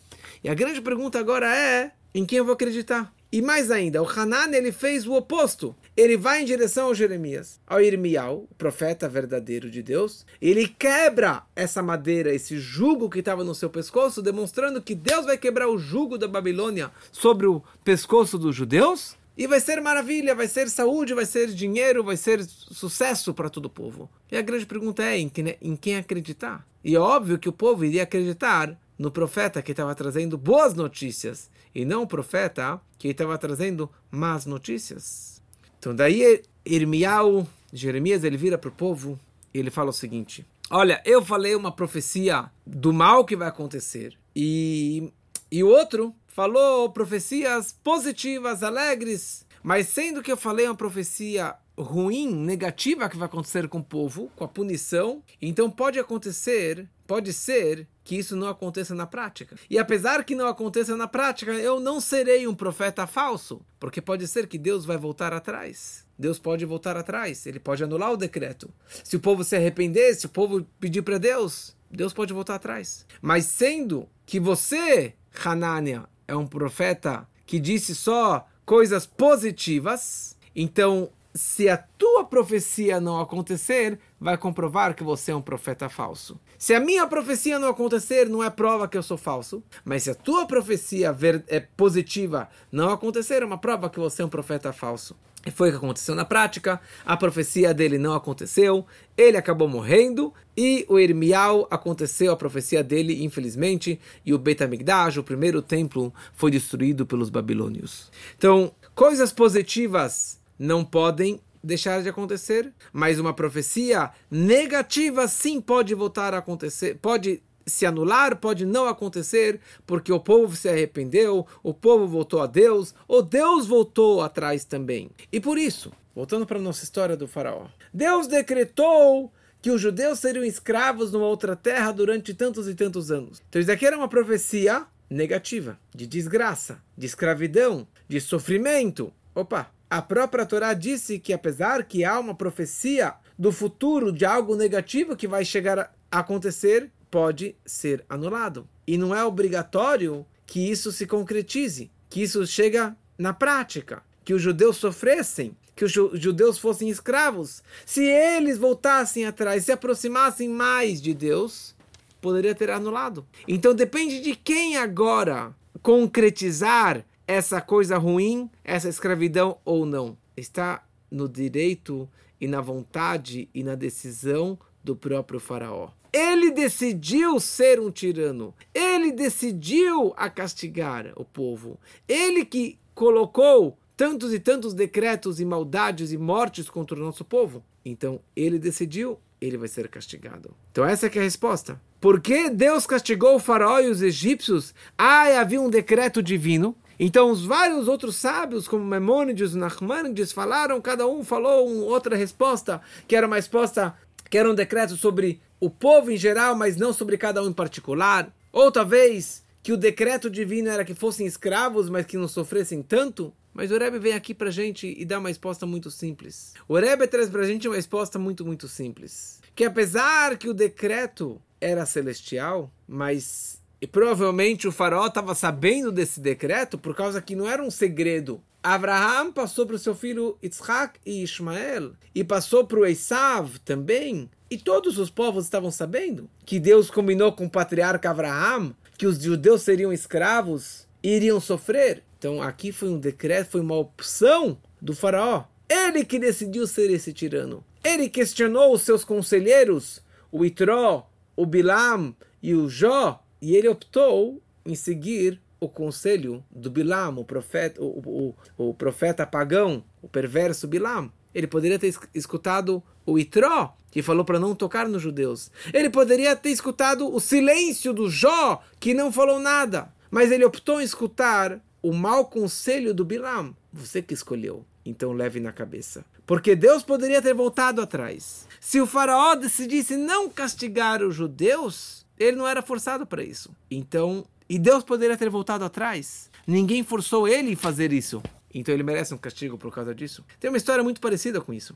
E 0.43 0.49
a 0.49 0.53
grande 0.53 0.81
pergunta 0.81 1.19
agora 1.19 1.55
é: 1.55 1.91
em 2.13 2.25
quem 2.25 2.37
eu 2.37 2.45
vou 2.45 2.53
acreditar? 2.53 3.13
E 3.31 3.41
mais 3.41 3.71
ainda, 3.71 3.99
o 3.99 4.07
Hanan 4.07 4.51
ele 4.51 4.71
fez 4.71 5.07
o 5.07 5.13
oposto. 5.13 5.75
Ele 5.97 6.15
vai 6.15 6.43
em 6.43 6.45
direção 6.45 6.85
ao 6.85 6.93
Jeremias, 6.93 7.59
ao 7.65 7.81
Irmial, 7.81 8.45
o 8.49 8.55
profeta 8.55 9.09
verdadeiro 9.09 9.71
de 9.71 9.81
Deus. 9.81 10.23
Ele 10.39 10.67
quebra 10.67 11.41
essa 11.55 11.81
madeira, 11.81 12.31
esse 12.31 12.59
jugo 12.59 13.09
que 13.09 13.19
estava 13.19 13.43
no 13.43 13.55
seu 13.55 13.71
pescoço, 13.71 14.21
demonstrando 14.21 14.81
que 14.83 14.93
Deus 14.93 15.25
vai 15.25 15.35
quebrar 15.35 15.67
o 15.67 15.79
jugo 15.79 16.15
da 16.15 16.27
Babilônia 16.27 16.91
sobre 17.11 17.47
o 17.47 17.63
pescoço 17.83 18.37
dos 18.37 18.55
judeus. 18.55 19.15
E 19.37 19.47
vai 19.47 19.59
ser 19.59 19.81
maravilha, 19.81 20.35
vai 20.35 20.47
ser 20.47 20.69
saúde, 20.69 21.13
vai 21.13 21.25
ser 21.25 21.47
dinheiro, 21.47 22.03
vai 22.03 22.15
ser 22.17 22.43
sucesso 22.43 23.33
para 23.33 23.49
todo 23.49 23.65
o 23.65 23.69
povo. 23.69 24.09
E 24.31 24.37
a 24.37 24.41
grande 24.41 24.65
pergunta 24.65 25.03
é 25.03 25.17
em 25.17 25.27
quem, 25.27 25.57
em 25.61 25.75
quem 25.75 25.97
acreditar. 25.97 26.67
E 26.83 26.95
é 26.95 26.99
óbvio 26.99 27.39
que 27.39 27.49
o 27.49 27.53
povo 27.53 27.83
iria 27.83 28.03
acreditar 28.03 28.77
no 28.97 29.09
profeta 29.09 29.61
que 29.61 29.71
estava 29.71 29.95
trazendo 29.95 30.37
boas 30.37 30.75
notícias 30.75 31.49
e 31.73 31.83
não 31.83 32.03
o 32.03 32.07
profeta 32.07 32.79
que 32.99 33.07
estava 33.07 33.37
trazendo 33.37 33.89
más 34.11 34.45
notícias. 34.45 35.41
Então 35.79 35.95
daí 35.95 36.43
Irmial, 36.65 37.47
Jeremias, 37.71 38.23
ele 38.23 38.37
vira 38.37 38.57
para 38.57 38.69
o 38.69 38.73
povo 38.73 39.19
e 39.53 39.59
ele 39.59 39.71
fala 39.71 39.89
o 39.89 39.93
seguinte: 39.93 40.45
Olha, 40.69 41.01
eu 41.05 41.23
falei 41.23 41.55
uma 41.55 41.71
profecia 41.71 42.49
do 42.65 42.93
mal 42.93 43.25
que 43.25 43.35
vai 43.35 43.47
acontecer 43.47 44.15
e, 44.35 45.11
e 45.51 45.63
o 45.63 45.67
outro 45.67 46.15
falou 46.33 46.89
profecias 46.89 47.71
positivas, 47.83 48.63
alegres, 48.63 49.45
mas 49.61 49.87
sendo 49.87 50.21
que 50.21 50.31
eu 50.31 50.37
falei 50.37 50.65
uma 50.65 50.75
profecia 50.75 51.55
ruim, 51.77 52.33
negativa 52.33 53.07
que 53.07 53.17
vai 53.17 53.27
acontecer 53.27 53.67
com 53.67 53.77
o 53.77 53.83
povo, 53.83 54.31
com 54.35 54.43
a 54.43 54.47
punição, 54.47 55.23
então 55.39 55.69
pode 55.69 55.99
acontecer, 55.99 56.87
pode 57.05 57.31
ser 57.33 57.87
que 58.03 58.17
isso 58.17 58.35
não 58.35 58.47
aconteça 58.47 58.95
na 58.95 59.05
prática. 59.05 59.55
E 59.69 59.77
apesar 59.77 60.23
que 60.23 60.35
não 60.35 60.47
aconteça 60.47 60.97
na 60.97 61.07
prática, 61.07 61.51
eu 61.51 61.79
não 61.79 62.01
serei 62.01 62.47
um 62.47 62.55
profeta 62.55 63.05
falso, 63.05 63.61
porque 63.79 64.01
pode 64.01 64.27
ser 64.27 64.47
que 64.47 64.57
Deus 64.57 64.85
vai 64.85 64.97
voltar 64.97 65.33
atrás. 65.33 66.03
Deus 66.17 66.39
pode 66.39 66.65
voltar 66.65 66.97
atrás, 66.97 67.45
ele 67.45 67.59
pode 67.59 67.83
anular 67.83 68.11
o 68.11 68.17
decreto. 68.17 68.73
Se 69.03 69.15
o 69.15 69.19
povo 69.19 69.43
se 69.43 69.55
arrepender, 69.55 70.15
se 70.15 70.25
o 70.25 70.29
povo 70.29 70.65
pedir 70.79 71.03
para 71.03 71.19
Deus, 71.19 71.75
Deus 71.91 72.11
pode 72.11 72.33
voltar 72.33 72.55
atrás. 72.55 73.05
Mas 73.21 73.45
sendo 73.45 74.09
que 74.25 74.39
você, 74.39 75.13
Hanania, 75.43 76.07
é 76.27 76.35
um 76.35 76.47
profeta 76.47 77.27
que 77.45 77.59
disse 77.59 77.93
só 77.93 78.47
coisas 78.65 79.05
positivas, 79.05 80.37
então 80.55 81.09
se 81.35 81.67
a 81.67 81.77
tua 81.77 82.23
profecia 82.23 82.99
não 83.01 83.19
acontecer, 83.19 83.99
vai 84.19 84.37
comprovar 84.37 84.93
que 84.93 85.03
você 85.03 85.31
é 85.31 85.35
um 85.35 85.41
profeta 85.41 85.89
falso. 85.89 86.39
Se 86.59 86.73
a 86.75 86.79
minha 86.79 87.07
profecia 87.07 87.57
não 87.57 87.69
acontecer, 87.69 88.29
não 88.29 88.43
é 88.43 88.49
prova 88.49 88.87
que 88.87 88.97
eu 88.97 89.03
sou 89.03 89.17
falso. 89.17 89.63
Mas 89.83 90.03
se 90.03 90.11
a 90.11 90.15
tua 90.15 90.45
profecia 90.45 91.15
é 91.47 91.59
positiva 91.59 92.49
não 92.71 92.91
acontecer, 92.91 93.41
é 93.41 93.45
uma 93.45 93.57
prova 93.57 93.89
que 93.89 93.99
você 93.99 94.21
é 94.21 94.25
um 94.25 94.29
profeta 94.29 94.71
falso. 94.71 95.15
Foi 95.51 95.69
o 95.69 95.71
que 95.71 95.77
aconteceu 95.77 96.15
na 96.15 96.23
prática. 96.23 96.79
A 97.05 97.17
profecia 97.17 97.73
dele 97.73 97.97
não 97.97 98.13
aconteceu. 98.13 98.85
Ele 99.17 99.35
acabou 99.37 99.67
morrendo. 99.67 100.33
E 100.55 100.85
o 100.87 100.99
Irmial 100.99 101.67
aconteceu 101.69 102.31
a 102.31 102.37
profecia 102.37 102.83
dele, 102.83 103.23
infelizmente. 103.23 103.99
E 104.25 104.33
o 104.33 104.37
Beit 104.37 104.63
HaMikdash, 104.63 105.17
o 105.17 105.23
primeiro 105.23 105.61
templo, 105.61 106.13
foi 106.33 106.51
destruído 106.51 107.05
pelos 107.05 107.29
babilônios. 107.29 108.09
Então, 108.37 108.71
coisas 108.95 109.33
positivas 109.33 110.39
não 110.57 110.85
podem 110.85 111.41
deixar 111.63 112.01
de 112.03 112.09
acontecer, 112.09 112.71
mas 112.91 113.19
uma 113.19 113.33
profecia 113.33 114.11
negativa 114.29 115.27
sim 115.27 115.61
pode 115.61 115.95
voltar 115.95 116.33
a 116.33 116.39
acontecer, 116.39 116.97
pode 117.01 117.41
se 117.65 117.85
anular, 117.85 118.37
pode 118.37 118.65
não 118.65 118.87
acontecer, 118.87 119.59
porque 119.85 120.11
o 120.11 120.19
povo 120.19 120.55
se 120.55 120.69
arrependeu, 120.69 121.45
o 121.61 121.73
povo 121.73 122.07
voltou 122.07 122.41
a 122.41 122.47
Deus, 122.47 122.93
ou 123.07 123.21
Deus 123.21 123.67
voltou 123.67 124.21
atrás 124.21 124.65
também. 124.65 125.09
E 125.31 125.39
por 125.39 125.57
isso, 125.57 125.91
voltando 126.15 126.45
para 126.45 126.59
a 126.59 126.61
nossa 126.61 126.83
história 126.83 127.17
do 127.17 127.27
faraó, 127.27 127.67
Deus 127.93 128.27
decretou 128.27 129.31
que 129.61 129.71
os 129.71 129.79
judeus 129.79 130.19
seriam 130.19 130.43
escravos 130.43 131.11
numa 131.11 131.25
outra 131.25 131.55
terra 131.55 131.91
durante 131.91 132.33
tantos 132.33 132.67
e 132.67 132.75
tantos 132.75 133.09
anos. 133.09 133.41
Então 133.47 133.61
isso 133.61 133.71
aqui 133.71 133.85
era 133.85 133.97
uma 133.97 134.09
profecia 134.09 134.85
negativa, 135.09 135.79
de 135.95 136.05
desgraça, 136.05 136.81
de 136.97 137.05
escravidão, 137.05 137.87
de 138.07 138.19
sofrimento. 138.19 139.13
Opa, 139.33 139.71
a 139.89 140.01
própria 140.01 140.45
Torá 140.45 140.73
disse 140.73 141.17
que 141.17 141.31
apesar 141.31 141.85
que 141.85 142.03
há 142.03 142.19
uma 142.19 142.35
profecia 142.35 143.13
do 143.37 143.51
futuro 143.51 144.11
de 144.11 144.25
algo 144.25 144.55
negativo 144.55 145.15
que 145.15 145.27
vai 145.27 145.45
chegar 145.45 145.93
a 146.11 146.19
acontecer, 146.19 146.91
pode 147.13 147.55
ser 147.63 148.03
anulado. 148.09 148.67
E 148.87 148.97
não 148.97 149.13
é 149.13 149.23
obrigatório 149.23 150.25
que 150.47 150.71
isso 150.71 150.91
se 150.91 151.05
concretize, 151.05 151.91
que 152.09 152.23
isso 152.23 152.43
chega 152.47 152.97
na 153.15 153.31
prática, 153.31 154.01
que 154.25 154.33
os 154.33 154.41
judeus 154.41 154.77
sofressem, 154.77 155.55
que 155.75 155.85
os 155.85 155.91
judeus 155.91 156.57
fossem 156.57 156.89
escravos. 156.89 157.61
Se 157.85 158.03
eles 158.03 158.57
voltassem 158.57 159.27
atrás, 159.27 159.63
se 159.63 159.71
aproximassem 159.71 160.49
mais 160.49 160.99
de 160.99 161.13
Deus, 161.13 161.75
poderia 162.19 162.55
ter 162.55 162.71
anulado. 162.71 163.23
Então 163.47 163.75
depende 163.75 164.19
de 164.19 164.35
quem 164.35 164.75
agora 164.75 165.55
concretizar 165.83 167.05
essa 167.27 167.61
coisa 167.61 167.95
ruim, 167.95 168.49
essa 168.63 168.89
escravidão 168.89 169.59
ou 169.63 169.85
não. 169.85 170.17
Está 170.35 170.83
no 171.11 171.29
direito 171.29 172.09
e 172.41 172.47
na 172.47 172.59
vontade 172.59 173.47
e 173.53 173.63
na 173.63 173.75
decisão 173.75 174.57
do 174.83 174.95
próprio 174.95 175.39
faraó. 175.39 175.91
Ele 176.13 176.51
decidiu 176.51 177.39
ser 177.39 177.79
um 177.79 177.89
tirano. 177.89 178.53
Ele 178.71 179.11
decidiu 179.11 180.13
a 180.15 180.29
castigar 180.29 181.11
o 181.15 181.25
povo. 181.25 181.79
Ele 182.07 182.45
que 182.45 182.77
colocou 182.93 183.75
tantos 183.97 184.31
e 184.31 184.39
tantos 184.39 184.75
decretos 184.75 185.39
e 185.39 185.45
maldades 185.45 186.11
e 186.11 186.17
mortes 186.17 186.69
contra 186.69 186.95
o 186.95 187.03
nosso 187.03 187.25
povo. 187.25 187.63
Então, 187.83 188.19
ele 188.35 188.59
decidiu, 188.59 189.19
ele 189.41 189.57
vai 189.57 189.67
ser 189.67 189.87
castigado. 189.87 190.53
Então, 190.71 190.85
essa 190.85 191.07
é 191.07 191.09
a 191.09 191.23
resposta. 191.23 191.81
Por 191.99 192.21
que 192.21 192.49
Deus 192.49 192.85
castigou 192.85 193.35
o 193.35 193.39
faraó 193.39 193.79
e 193.79 193.89
os 193.89 194.01
egípcios? 194.01 194.73
Ah, 194.97 195.39
havia 195.39 195.59
um 195.59 195.69
decreto 195.69 196.21
divino. 196.21 196.75
Então, 196.99 197.31
os 197.31 197.43
vários 197.43 197.87
outros 197.87 198.15
sábios, 198.15 198.67
como 198.67 198.85
Memônides 198.85 199.53
e 199.53 199.57
Nachmanides, 199.57 200.31
falaram, 200.31 200.79
cada 200.79 201.07
um 201.07 201.23
falou 201.23 201.67
uma 201.67 201.85
outra 201.85 202.15
resposta, 202.15 202.81
que 203.07 203.15
era 203.15 203.25
uma 203.25 203.35
resposta, 203.35 203.95
que 204.29 204.37
era 204.37 204.49
um 204.49 204.55
decreto 204.55 204.95
sobre 204.95 205.41
o 205.59 205.69
povo 205.69 206.11
em 206.11 206.17
geral, 206.17 206.55
mas 206.55 206.75
não 206.75 206.93
sobre 206.93 207.17
cada 207.17 207.41
um 207.43 207.49
em 207.49 207.53
particular. 207.53 208.33
Ou 208.51 208.71
talvez 208.71 209.43
que 209.61 209.71
o 209.71 209.77
decreto 209.77 210.29
divino 210.29 210.69
era 210.69 210.83
que 210.83 210.93
fossem 210.93 211.25
escravos, 211.25 211.89
mas 211.89 212.05
que 212.05 212.17
não 212.17 212.27
sofressem 212.27 212.81
tanto. 212.81 213.33
Mas 213.53 213.71
o 213.71 213.77
Rebbe 213.77 213.99
vem 213.99 214.13
aqui 214.13 214.33
para 214.33 214.51
gente 214.51 214.93
e 214.97 215.05
dá 215.05 215.19
uma 215.19 215.29
resposta 215.29 215.65
muito 215.65 215.89
simples. 215.89 216.53
O 216.67 216.77
Rebbe 216.77 217.07
traz 217.07 217.29
para 217.29 217.45
gente 217.45 217.67
uma 217.67 217.75
resposta 217.75 218.19
muito, 218.19 218.43
muito 218.45 218.67
simples. 218.67 219.39
Que 219.55 219.63
apesar 219.63 220.37
que 220.37 220.49
o 220.49 220.53
decreto 220.53 221.41
era 221.61 221.85
celestial, 221.85 222.71
mas 222.87 223.61
e 223.79 223.87
provavelmente 223.87 224.65
o 224.65 224.71
faraó 224.71 225.07
estava 225.07 225.35
sabendo 225.35 225.91
desse 225.91 226.19
decreto 226.19 226.77
por 226.77 226.95
causa 226.95 227.21
que 227.21 227.35
não 227.35 227.49
era 227.49 227.61
um 227.61 227.69
segredo. 227.69 228.41
Abraham 228.63 229.33
passou 229.33 229.65
para 229.65 229.75
o 229.75 229.79
seu 229.79 229.93
filho 229.93 230.37
Isaac 230.41 230.97
e 231.05 231.21
Ismael 231.21 231.91
e 232.15 232.23
passou 232.23 232.65
para 232.65 232.79
o 232.79 232.85
Esav 232.85 233.59
também 233.59 234.31
e 234.53 234.57
todos 234.57 234.99
os 234.99 235.09
povos 235.09 235.45
estavam 235.45 235.71
sabendo 235.71 236.29
que 236.45 236.59
Deus 236.59 236.91
combinou 236.91 237.31
com 237.31 237.45
o 237.45 237.49
patriarca 237.49 238.11
Abraão 238.11 238.75
que 238.95 239.07
os 239.07 239.17
judeus 239.17 239.63
seriam 239.63 239.91
escravos 239.91 240.87
e 241.01 241.15
iriam 241.15 241.39
sofrer. 241.39 242.03
Então 242.19 242.39
aqui 242.39 242.71
foi 242.71 242.89
um 242.89 242.99
decreto, 242.99 243.49
foi 243.49 243.61
uma 243.61 243.75
opção 243.75 244.59
do 244.79 244.93
faraó. 244.93 245.45
Ele 245.67 246.05
que 246.05 246.19
decidiu 246.19 246.67
ser 246.67 246.91
esse 246.91 247.11
tirano. 247.11 247.63
Ele 247.83 248.07
questionou 248.07 248.71
os 248.71 248.83
seus 248.83 249.03
conselheiros, 249.03 250.03
o 250.31 250.45
Itró, 250.45 251.09
o 251.35 251.47
Bilam 251.47 252.15
e 252.41 252.53
o 252.53 252.69
Jó, 252.69 253.25
e 253.41 253.55
ele 253.55 253.67
optou 253.67 254.39
em 254.63 254.75
seguir 254.75 255.41
o 255.59 255.67
conselho 255.67 256.43
do 256.51 256.69
Bilam, 256.69 257.17
o 257.17 257.25
profeta, 257.25 257.81
o, 257.81 258.35
o, 258.57 258.69
o 258.69 258.73
profeta 258.75 259.25
pagão, 259.25 259.83
o 259.99 260.07
perverso 260.07 260.67
Bilam. 260.67 261.11
Ele 261.33 261.47
poderia 261.47 261.79
ter 261.79 261.93
escutado 262.13 262.81
o 263.05 263.17
Itró, 263.17 263.75
que 263.91 264.01
falou 264.01 264.25
para 264.25 264.39
não 264.39 264.55
tocar 264.55 264.87
nos 264.87 265.01
judeus. 265.01 265.51
Ele 265.73 265.89
poderia 265.89 266.35
ter 266.35 266.49
escutado 266.49 267.13
o 267.13 267.19
silêncio 267.19 267.93
do 267.93 268.09
Jó, 268.09 268.61
que 268.79 268.93
não 268.93 269.11
falou 269.11 269.39
nada. 269.39 269.93
Mas 270.09 270.31
ele 270.31 270.45
optou 270.45 270.81
em 270.81 270.83
escutar 270.83 271.59
o 271.81 271.93
mau 271.93 272.25
conselho 272.25 272.93
do 272.93 273.03
Bilam. 273.03 273.55
Você 273.71 274.01
que 274.01 274.13
escolheu. 274.13 274.65
Então 274.85 275.11
leve 275.11 275.39
na 275.39 275.51
cabeça. 275.51 276.05
Porque 276.25 276.55
Deus 276.55 276.83
poderia 276.83 277.21
ter 277.21 277.33
voltado 277.33 277.81
atrás. 277.81 278.47
Se 278.59 278.79
o 278.79 278.87
faraó 278.87 279.35
decidisse 279.35 279.97
não 279.97 280.29
castigar 280.29 281.01
os 281.01 281.15
judeus, 281.15 282.05
ele 282.17 282.37
não 282.37 282.47
era 282.47 282.61
forçado 282.61 283.05
para 283.05 283.23
isso. 283.23 283.51
Então, 283.69 284.25
e 284.49 284.57
Deus 284.57 284.83
poderia 284.83 285.17
ter 285.17 285.29
voltado 285.29 285.65
atrás. 285.65 286.29
Ninguém 286.45 286.83
forçou 286.83 287.27
ele 287.27 287.53
a 287.53 287.57
fazer 287.57 287.91
isso. 287.91 288.21
Então 288.53 288.73
ele 288.73 288.83
merece 288.83 289.13
um 289.13 289.17
castigo 289.17 289.57
por 289.57 289.73
causa 289.73 289.93
disso. 289.95 290.23
Tem 290.39 290.49
uma 290.49 290.57
história 290.57 290.83
muito 290.83 291.01
parecida 291.01 291.41
com 291.41 291.53
isso. 291.53 291.75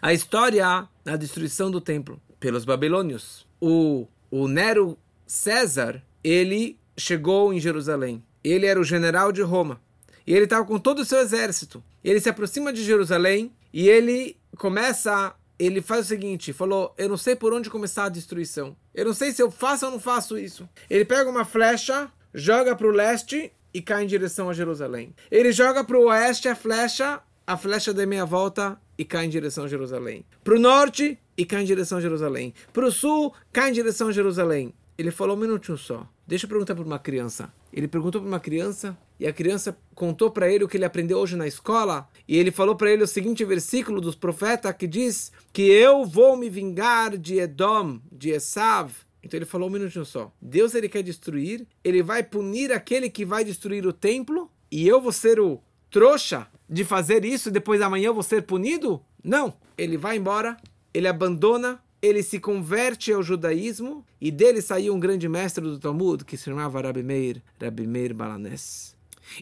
A 0.00 0.12
história 0.12 0.88
da 1.04 1.16
destruição 1.16 1.70
do 1.70 1.80
templo 1.80 2.20
pelos 2.40 2.64
babilônios. 2.64 3.46
O, 3.60 4.06
o 4.30 4.48
Nero 4.48 4.98
César, 5.26 6.02
ele 6.22 6.78
chegou 6.96 7.52
em 7.52 7.60
Jerusalém. 7.60 8.22
Ele 8.42 8.66
era 8.66 8.80
o 8.80 8.84
general 8.84 9.32
de 9.32 9.42
Roma. 9.42 9.80
E 10.26 10.32
ele 10.32 10.44
estava 10.44 10.64
com 10.64 10.78
todo 10.78 11.00
o 11.00 11.04
seu 11.04 11.18
exército. 11.18 11.82
Ele 12.02 12.20
se 12.20 12.28
aproxima 12.28 12.72
de 12.72 12.82
Jerusalém 12.82 13.52
e 13.72 13.88
ele 13.88 14.36
começa 14.56 15.34
ele 15.58 15.80
faz 15.80 16.06
o 16.06 16.08
seguinte, 16.08 16.52
falou, 16.52 16.92
eu 16.98 17.08
não 17.08 17.16
sei 17.16 17.36
por 17.36 17.54
onde 17.54 17.70
começar 17.70 18.06
a 18.06 18.08
destruição. 18.08 18.76
Eu 18.92 19.04
não 19.04 19.14
sei 19.14 19.32
se 19.32 19.40
eu 19.40 19.50
faço 19.50 19.86
ou 19.86 19.92
não 19.92 20.00
faço 20.00 20.36
isso. 20.36 20.68
Ele 20.90 21.04
pega 21.04 21.30
uma 21.30 21.44
flecha, 21.44 22.10
joga 22.34 22.74
para 22.74 22.86
o 22.86 22.90
leste 22.90 23.52
e 23.74 23.82
cai 23.82 24.04
em 24.04 24.06
direção 24.06 24.48
a 24.48 24.54
Jerusalém. 24.54 25.12
Ele 25.28 25.50
joga 25.50 25.82
para 25.82 25.98
o 25.98 26.04
oeste 26.04 26.48
a 26.48 26.54
flecha, 26.54 27.20
a 27.44 27.56
flecha 27.56 27.92
dá 27.92 28.06
meia 28.06 28.24
volta 28.24 28.80
e 28.96 29.04
cai 29.04 29.26
em 29.26 29.28
direção 29.28 29.64
a 29.64 29.68
Jerusalém. 29.68 30.24
Para 30.44 30.54
o 30.54 30.60
norte 30.60 31.18
e 31.36 31.44
cai 31.44 31.62
em 31.62 31.66
direção 31.66 31.98
a 31.98 32.00
Jerusalém. 32.00 32.54
Para 32.72 32.86
o 32.86 32.92
sul, 32.92 33.34
cai 33.52 33.70
em 33.70 33.72
direção 33.72 34.08
a 34.08 34.12
Jerusalém. 34.12 34.72
Ele 34.96 35.10
falou 35.10 35.36
um 35.36 35.40
minutinho 35.40 35.76
só. 35.76 36.08
Deixa 36.24 36.46
eu 36.46 36.48
perguntar 36.48 36.76
para 36.76 36.84
uma 36.84 37.00
criança. 37.00 37.52
Ele 37.72 37.88
perguntou 37.88 38.20
para 38.20 38.28
uma 38.28 38.38
criança 38.38 38.96
e 39.18 39.26
a 39.26 39.32
criança 39.32 39.76
contou 39.94 40.30
para 40.30 40.48
ele 40.48 40.62
o 40.62 40.68
que 40.68 40.76
ele 40.76 40.84
aprendeu 40.84 41.18
hoje 41.18 41.34
na 41.34 41.46
escola. 41.46 42.08
E 42.28 42.38
ele 42.38 42.52
falou 42.52 42.76
para 42.76 42.92
ele 42.92 43.02
o 43.02 43.08
seguinte 43.08 43.44
versículo 43.44 44.00
dos 44.00 44.14
profetas 44.14 44.72
que 44.76 44.86
diz 44.86 45.32
que 45.52 45.62
eu 45.62 46.04
vou 46.04 46.36
me 46.36 46.48
vingar 46.48 47.18
de 47.18 47.40
Edom, 47.40 47.98
de 48.10 48.30
Esav, 48.30 48.92
então 49.24 49.38
ele 49.38 49.46
falou 49.46 49.68
um 49.68 49.72
minutinho 49.72 50.04
só. 50.04 50.30
Deus 50.40 50.74
ele 50.74 50.88
quer 50.88 51.02
destruir, 51.02 51.66
ele 51.82 52.02
vai 52.02 52.22
punir 52.22 52.70
aquele 52.70 53.08
que 53.08 53.24
vai 53.24 53.42
destruir 53.42 53.86
o 53.86 53.92
templo 53.92 54.50
e 54.70 54.86
eu 54.86 55.00
vou 55.00 55.12
ser 55.12 55.40
o 55.40 55.60
trouxa 55.90 56.46
de 56.68 56.84
fazer 56.84 57.24
isso 57.24 57.48
e 57.48 57.52
depois 57.52 57.80
amanhã 57.80 58.08
eu 58.08 58.14
vou 58.14 58.22
ser 58.22 58.42
punido? 58.42 59.00
Não, 59.22 59.54
ele 59.78 59.96
vai 59.96 60.18
embora, 60.18 60.56
ele 60.92 61.08
abandona, 61.08 61.82
ele 62.02 62.22
se 62.22 62.38
converte 62.38 63.12
ao 63.12 63.22
judaísmo 63.22 64.04
e 64.20 64.30
dele 64.30 64.60
saiu 64.60 64.94
um 64.94 65.00
grande 65.00 65.28
mestre 65.28 65.64
do 65.64 65.78
Talmud 65.78 66.24
que 66.24 66.36
se 66.36 66.44
chamava 66.44 66.82
Rabi 66.82 67.02
Meir, 67.02 67.42
Rabi 67.60 67.86
Meir 67.86 68.14
Balanés. 68.14 68.94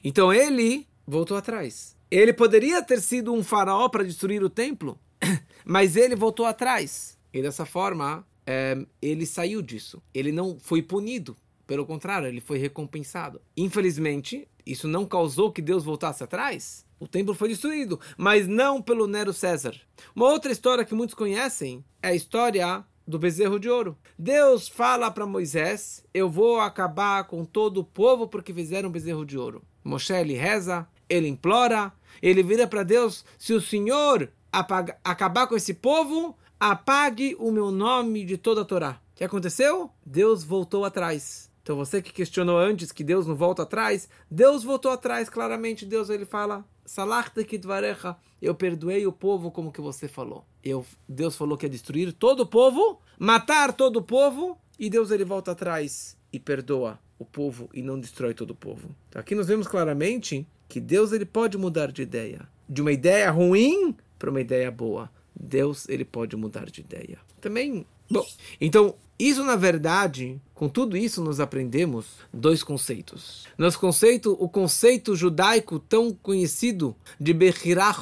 Então 0.05 0.33
ele 0.33 0.87
voltou 1.05 1.37
atrás. 1.37 1.97
Ele 2.09 2.33
poderia 2.33 2.81
ter 2.83 3.01
sido 3.01 3.33
um 3.33 3.43
faraó 3.43 3.89
para 3.89 4.05
destruir 4.05 4.45
o 4.45 4.51
templo, 4.51 4.97
mas 5.65 5.97
ele 5.97 6.15
voltou 6.15 6.47
atrás. 6.47 7.19
E 7.33 7.41
dessa 7.41 7.65
forma, 7.65 8.25
é, 8.47 8.79
ele 9.01 9.27
saiu 9.27 9.63
disso. 9.63 10.03
Ele 10.13 10.33
não 10.33 10.59
foi 10.59 10.83
punido. 10.83 11.37
Pelo 11.67 11.87
contrário, 11.87 12.29
ele 12.29 12.41
foi 12.41 12.59
recompensado. 12.59 13.41
Infelizmente, 13.57 14.49
isso 14.67 14.87
não 14.87 15.07
causou 15.07 15.53
que 15.53 15.63
Deus 15.63 15.85
voltasse 15.85 16.23
atrás. 16.23 16.85
O 16.99 17.09
templo 17.09 17.35
foi 17.35 17.49
destruído, 17.49 17.99
mas 18.17 18.47
não 18.47 18.81
pelo 18.81 19.07
Nero 19.07 19.33
César. 19.33 19.75
Uma 20.15 20.27
outra 20.27 20.53
história 20.53 20.85
que 20.85 20.95
muitos 20.95 21.15
conhecem 21.15 21.85
é 22.03 22.09
a 22.09 22.15
história 22.15 22.85
do 23.07 23.19
bezerro 23.19 23.59
de 23.59 23.69
ouro. 23.69 23.97
Deus 24.19 24.69
fala 24.69 25.11
para 25.11 25.27
Moisés: 25.27 26.05
Eu 26.15 26.31
vou 26.31 26.61
acabar 26.61 27.25
com 27.25 27.45
todo 27.45 27.79
o 27.79 27.85
povo 27.85 28.29
porque 28.29 28.55
fizeram 28.55 28.89
um 28.89 28.93
bezerro 28.93 29.25
de 29.25 29.37
ouro. 29.37 29.63
Moshe 29.83 30.13
ele 30.13 30.35
reza, 30.35 30.87
ele 31.09 31.27
implora, 31.27 31.93
ele 32.21 32.43
vira 32.43 32.67
para 32.67 32.83
Deus: 32.83 33.25
Se 33.39 33.53
o 33.53 33.61
Senhor 33.61 34.31
apaga, 34.53 34.97
acabar 35.03 35.47
com 35.47 35.57
esse 35.57 35.75
povo, 35.75 36.37
apague 36.71 37.35
o 37.41 37.51
meu 37.51 37.73
nome 37.73 38.25
de 38.25 38.37
toda 38.37 38.61
a 38.61 38.65
Torá. 38.65 38.93
O 38.93 39.17
que 39.17 39.25
aconteceu? 39.25 39.91
Deus 40.07 40.45
voltou 40.45 40.85
atrás. 40.85 41.51
Então 41.61 41.75
você 41.75 42.01
que 42.01 42.13
questionou 42.13 42.57
antes 42.57 42.93
que 42.93 43.03
Deus 43.03 43.27
não 43.27 43.35
volta 43.35 43.63
atrás, 43.63 44.09
Deus 44.31 44.63
voltou 44.63 44.93
atrás, 44.93 45.29
claramente 45.29 45.85
Deus 45.85 46.09
ele 46.09 46.25
fala, 46.25 46.65
Salachtekitvarecha, 46.87 48.17
eu 48.41 48.55
perdoei 48.55 49.05
o 49.09 49.13
povo 49.13 49.51
como 49.51 49.73
que 49.73 49.81
você 49.81 50.07
falou. 50.07 50.45
Eu, 50.63 50.87
Deus 51.09 51.35
falou 51.35 51.59
que 51.59 51.67
ia 51.67 51.71
destruir 51.71 52.13
todo 52.13 52.41
o 52.41 52.47
povo, 52.47 53.01
matar 53.19 53.73
todo 53.73 53.97
o 53.97 54.03
povo, 54.03 54.57
e 54.79 54.89
Deus 54.89 55.11
ele 55.11 55.25
volta 55.25 55.51
atrás 55.51 56.17
e 56.33 56.39
perdoa 56.39 56.97
o 57.19 57.25
povo 57.25 57.69
e 57.75 57.83
não 57.83 57.99
destrói 57.99 58.35
todo 58.35 58.53
o 58.53 58.57
povo. 58.57 58.95
Então 59.09 59.19
aqui 59.19 59.35
nós 59.35 59.49
vemos 59.49 59.67
claramente 59.67 60.47
que 60.69 60.79
Deus 60.79 61.11
ele 61.11 61.25
pode 61.25 61.59
mudar 61.59 61.91
de 61.91 62.03
ideia, 62.03 62.49
de 62.69 62.81
uma 62.81 62.93
ideia 62.93 63.33
ruim 63.33 63.97
para 64.17 64.31
uma 64.31 64.41
ideia 64.41 64.71
boa. 64.71 65.11
Deus 65.43 65.89
ele 65.89 66.05
pode 66.05 66.37
mudar 66.37 66.71
de 66.71 66.81
ideia. 66.81 67.19
Também, 67.41 67.85
bom, 68.09 68.25
então 68.61 68.95
isso 69.19 69.43
na 69.43 69.57
verdade, 69.57 70.41
com 70.55 70.69
tudo 70.69 70.97
isso 70.97 71.23
nós 71.23 71.41
aprendemos 71.41 72.07
dois 72.33 72.63
conceitos. 72.63 73.47
Nosso 73.59 73.79
conceito, 73.79 74.37
o 74.39 74.49
conceito 74.49 75.17
judaico 75.17 75.81
tão 75.81 76.13
conhecido 76.15 76.95
de 77.21 77.35
Bechirah 77.35 77.95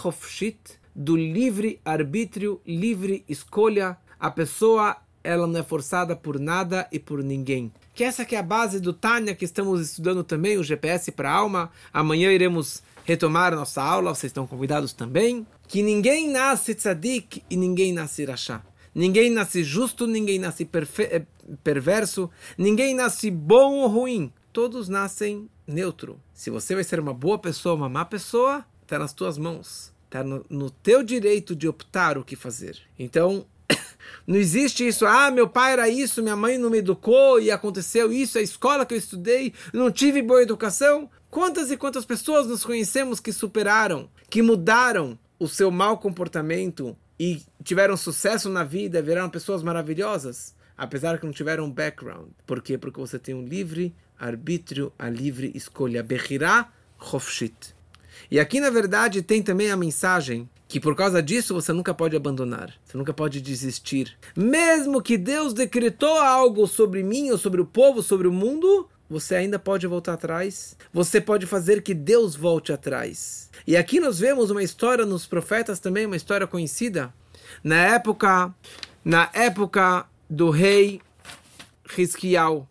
do 0.95 1.17
livre 1.17 1.81
arbítrio, 1.85 2.61
livre 2.67 3.25
escolha, 3.29 3.97
a 4.19 4.31
pessoa 4.31 4.97
ela 5.23 5.47
não 5.47 5.61
é 5.61 5.63
forçada 5.63 6.17
por 6.17 6.39
nada 6.39 6.89
e 6.91 6.99
por 6.99 7.23
ninguém. 7.23 7.73
Que 7.95 8.05
essa 8.05 8.25
que 8.25 8.35
é 8.35 8.39
a 8.39 8.43
base 8.43 8.81
do 8.81 8.93
Tânia 8.93 9.35
que 9.35 9.45
estamos 9.45 9.81
estudando 9.81 10.25
também, 10.25 10.57
o 10.57 10.65
GPS 10.65 11.13
para 11.13 11.31
a 11.31 11.35
alma. 11.35 11.71
Amanhã 11.93 12.33
iremos 12.33 12.83
retomar 13.11 13.57
nossa 13.57 13.83
aula, 13.83 14.15
vocês 14.15 14.31
estão 14.31 14.47
convidados 14.47 14.93
também. 14.93 15.45
Que 15.67 15.83
ninguém 15.83 16.31
nasce 16.31 16.75
tzadik 16.75 17.43
e 17.51 17.57
ninguém 17.57 17.93
nasce 17.93 18.25
rachá. 18.25 18.63
Ninguém 18.95 19.31
nasce 19.31 19.65
justo, 19.65 20.07
ninguém 20.07 20.39
nasce 20.39 20.69
eh, 21.11 21.23
perverso, 21.65 22.31
ninguém 22.57 22.95
nasce 22.95 23.29
bom 23.29 23.79
ou 23.79 23.89
ruim. 23.89 24.33
Todos 24.53 24.89
nascem 24.89 25.49
neutro. 25.67 26.21
Se 26.33 26.51
você 26.51 26.75
vai 26.75 26.85
ser 26.85 27.01
uma 27.01 27.13
boa 27.13 27.39
pessoa, 27.39 27.75
uma 27.75 27.89
má 27.89 28.05
pessoa, 28.05 28.65
está 28.83 28.97
nas 28.97 29.13
tuas 29.13 29.37
mãos. 29.37 29.93
Está 30.05 30.23
no, 30.23 30.45
no 30.49 30.71
teu 30.71 31.03
direito 31.03 31.55
de 31.55 31.67
optar 31.67 32.17
o 32.17 32.25
que 32.25 32.37
fazer. 32.37 32.79
Então, 32.97 33.45
não 34.27 34.37
existe 34.37 34.87
isso, 34.87 35.07
ah, 35.07 35.31
meu 35.31 35.49
pai 35.49 35.73
era 35.73 35.89
isso, 35.89 36.23
minha 36.23 36.37
mãe 36.37 36.59
não 36.59 36.71
me 36.71 36.79
educou 36.79 37.41
e 37.41 37.51
aconteceu 37.51 38.13
isso, 38.13 38.39
a 38.39 38.43
escola 38.43 38.87
que 38.87 38.95
eu 38.95 38.99
estudei, 38.99 39.53
não 39.73 39.91
tive 39.91 40.23
boa 40.23 40.43
educação. 40.43 41.11
Quantas 41.31 41.71
e 41.71 41.77
quantas 41.77 42.05
pessoas 42.05 42.47
nos 42.47 42.65
conhecemos 42.65 43.21
que 43.21 43.33
superaram, 43.33 44.11
que 44.29 44.43
mudaram 44.43 45.19
o 45.39 45.47
seu 45.47 45.71
mau 45.71 45.99
comportamento 45.99 46.97
e 47.19 47.43
tiveram 47.63 47.97
sucesso 47.97 48.49
na 48.49 48.65
vida, 48.65 49.01
viraram 49.01 49.31
pessoas 49.31 49.63
maravilhosas, 49.63 50.55
apesar 50.77 51.19
que 51.19 51.27
não 51.27 51.33
tiveram 51.33 51.65
um 51.65 51.71
background. 51.71 52.29
Por 52.47 52.61
quê? 52.61 52.77
Porque 52.77 52.99
você 52.99 53.19
tem 53.19 53.35
um 53.35 53.45
livre 53.45 53.95
arbítrio, 54.19 54.93
a 54.99 55.09
livre 55.09 55.51
escolha. 55.55 56.03
Bechirá 56.03 56.71
Chofshit. 57.01 57.75
E 58.31 58.39
aqui, 58.39 58.61
na 58.61 58.71
verdade, 58.71 59.23
tem 59.23 59.43
também 59.43 59.71
a 59.71 59.77
mensagem 59.77 60.49
que 60.71 60.79
por 60.79 60.95
causa 60.95 61.21
disso 61.21 61.53
você 61.53 61.73
nunca 61.73 61.93
pode 61.93 62.15
abandonar, 62.15 62.73
você 62.85 62.97
nunca 62.97 63.13
pode 63.13 63.41
desistir. 63.41 64.17
Mesmo 64.37 65.03
que 65.03 65.19
Deus 65.19 65.53
decretou 65.53 66.17
algo 66.17 66.65
sobre 66.69 67.03
mim 67.03 67.29
ou 67.33 67.37
sobre 67.37 67.61
o 67.61 67.67
povo, 67.67 68.05
sobre 68.05 68.29
o 68.29 68.33
mundo, 68.33 68.89
você 69.09 69.35
ainda 69.35 69.59
pode 69.59 69.85
voltar 69.89 70.13
atrás. 70.13 70.77
Você 70.93 71.21
pode 71.21 71.45
fazer 71.45 71.83
que 71.83 71.93
Deus 71.93 72.37
volte 72.37 72.73
atrás. 72.73 73.51
E 73.67 73.77
aqui 73.77 73.99
nós 73.99 74.21
vemos 74.21 74.49
uma 74.49 74.63
história 74.63 75.05
nos 75.05 75.27
profetas 75.27 75.81
também, 75.81 76.07
uma 76.07 76.15
história 76.15 76.47
conhecida. 76.47 77.13
Na 77.65 77.87
época, 77.87 78.55
na 79.05 79.29
época 79.35 80.07
do 80.31 80.51
rei 80.51 81.01
Risquial, 81.85 82.69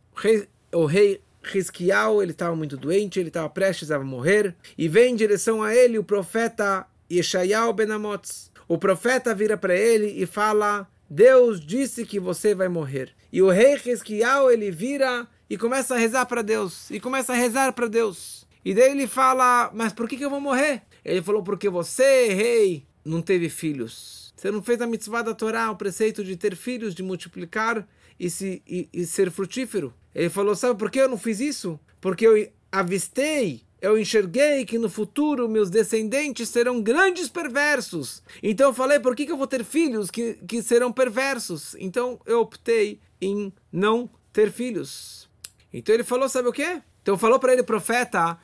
o 0.72 0.86
rei 0.86 1.20
Risquial, 1.44 2.24
ele 2.24 2.32
estava 2.32 2.56
muito 2.56 2.78
doente, 2.78 3.20
ele 3.20 3.28
estava 3.28 3.50
prestes 3.50 3.92
a 3.92 4.00
morrer, 4.00 4.56
e 4.78 4.88
vem 4.88 5.12
em 5.12 5.18
direção 5.18 5.62
a 5.62 5.76
ele 5.76 6.00
o 6.00 6.04
profeta 6.04 6.88
Yeshayahu 7.12 7.74
ben 7.74 7.92
Amotz. 7.92 8.52
O 8.68 8.78
profeta 8.78 9.34
vira 9.34 9.58
para 9.58 9.76
ele 9.76 10.22
e 10.22 10.26
fala: 10.26 10.88
Deus 11.10 11.60
disse 11.60 12.06
que 12.06 12.20
você 12.20 12.54
vai 12.54 12.68
morrer. 12.68 13.12
E 13.32 13.42
o 13.42 13.50
rei 13.50 13.76
Risquial, 13.76 14.52
ele 14.52 14.70
vira 14.70 15.28
e 15.50 15.58
começa 15.58 15.96
a 15.96 15.98
rezar 15.98 16.26
para 16.26 16.42
Deus, 16.42 16.90
e 16.92 17.00
começa 17.00 17.34
a 17.34 17.36
rezar 17.36 17.74
para 17.74 17.88
Deus. 17.88 18.48
E 18.64 18.74
daí 18.74 18.92
ele 18.92 19.08
fala: 19.08 19.72
Mas 19.74 19.92
por 19.94 20.08
que, 20.08 20.18
que 20.18 20.26
eu 20.26 20.30
vou 20.30 20.42
morrer? 20.42 20.84
Ele 21.04 21.22
falou: 21.22 21.42
Porque 21.42 21.70
você, 21.70 22.34
rei, 22.34 22.86
não 23.04 23.22
teve 23.22 23.50
filhos. 23.50 24.34
Você 24.36 24.52
não 24.52 24.62
fez 24.62 24.80
a 24.82 24.88
mitzvah 24.88 25.22
da 25.22 25.34
Torá, 25.34 25.72
o 25.72 25.76
preceito 25.76 26.24
de 26.24 26.38
ter 26.38 26.56
filhos, 26.56 26.96
de 26.96 27.04
multiplicar 27.04 27.88
e, 28.20 28.30
se, 28.30 28.62
e, 28.68 28.88
e 28.94 29.06
ser 29.06 29.32
frutífero. 29.32 29.94
Ele 30.14 30.30
falou: 30.30 30.56
Sabe 30.56 30.78
por 30.78 30.92
que 30.92 31.00
eu 31.00 31.10
não 31.10 31.18
fiz 31.18 31.40
isso? 31.40 31.80
Porque 32.00 32.26
eu 32.26 32.50
avistei, 32.72 33.64
eu 33.82 33.98
enxerguei 33.98 34.66
que 34.66 34.78
no 34.78 34.90
futuro 34.90 35.48
meus 35.48 35.70
descendentes 35.70 36.50
serão 36.50 36.82
grandes 36.82 37.30
perversos. 37.30 38.22
Então 38.44 38.70
eu 38.70 38.74
falei: 38.74 39.00
Por 39.00 39.16
que, 39.16 39.26
que 39.26 39.32
eu 39.32 39.38
vou 39.38 39.48
ter 39.48 39.64
filhos 39.64 40.12
que, 40.12 40.34
que 40.48 40.62
serão 40.62 40.92
perversos? 40.92 41.76
Então 41.80 42.20
eu 42.26 42.42
optei 42.42 43.00
em 43.22 43.54
não 43.72 44.10
ter 44.34 44.52
filhos. 44.52 45.30
Então 45.74 45.94
ele 45.94 46.04
falou: 46.04 46.28
Sabe 46.28 46.48
o 46.48 46.54
que? 46.54 46.82
Então 47.02 47.18
falou 47.18 47.40
para 47.40 47.54
ele, 47.54 47.64
profeta. 47.64 48.38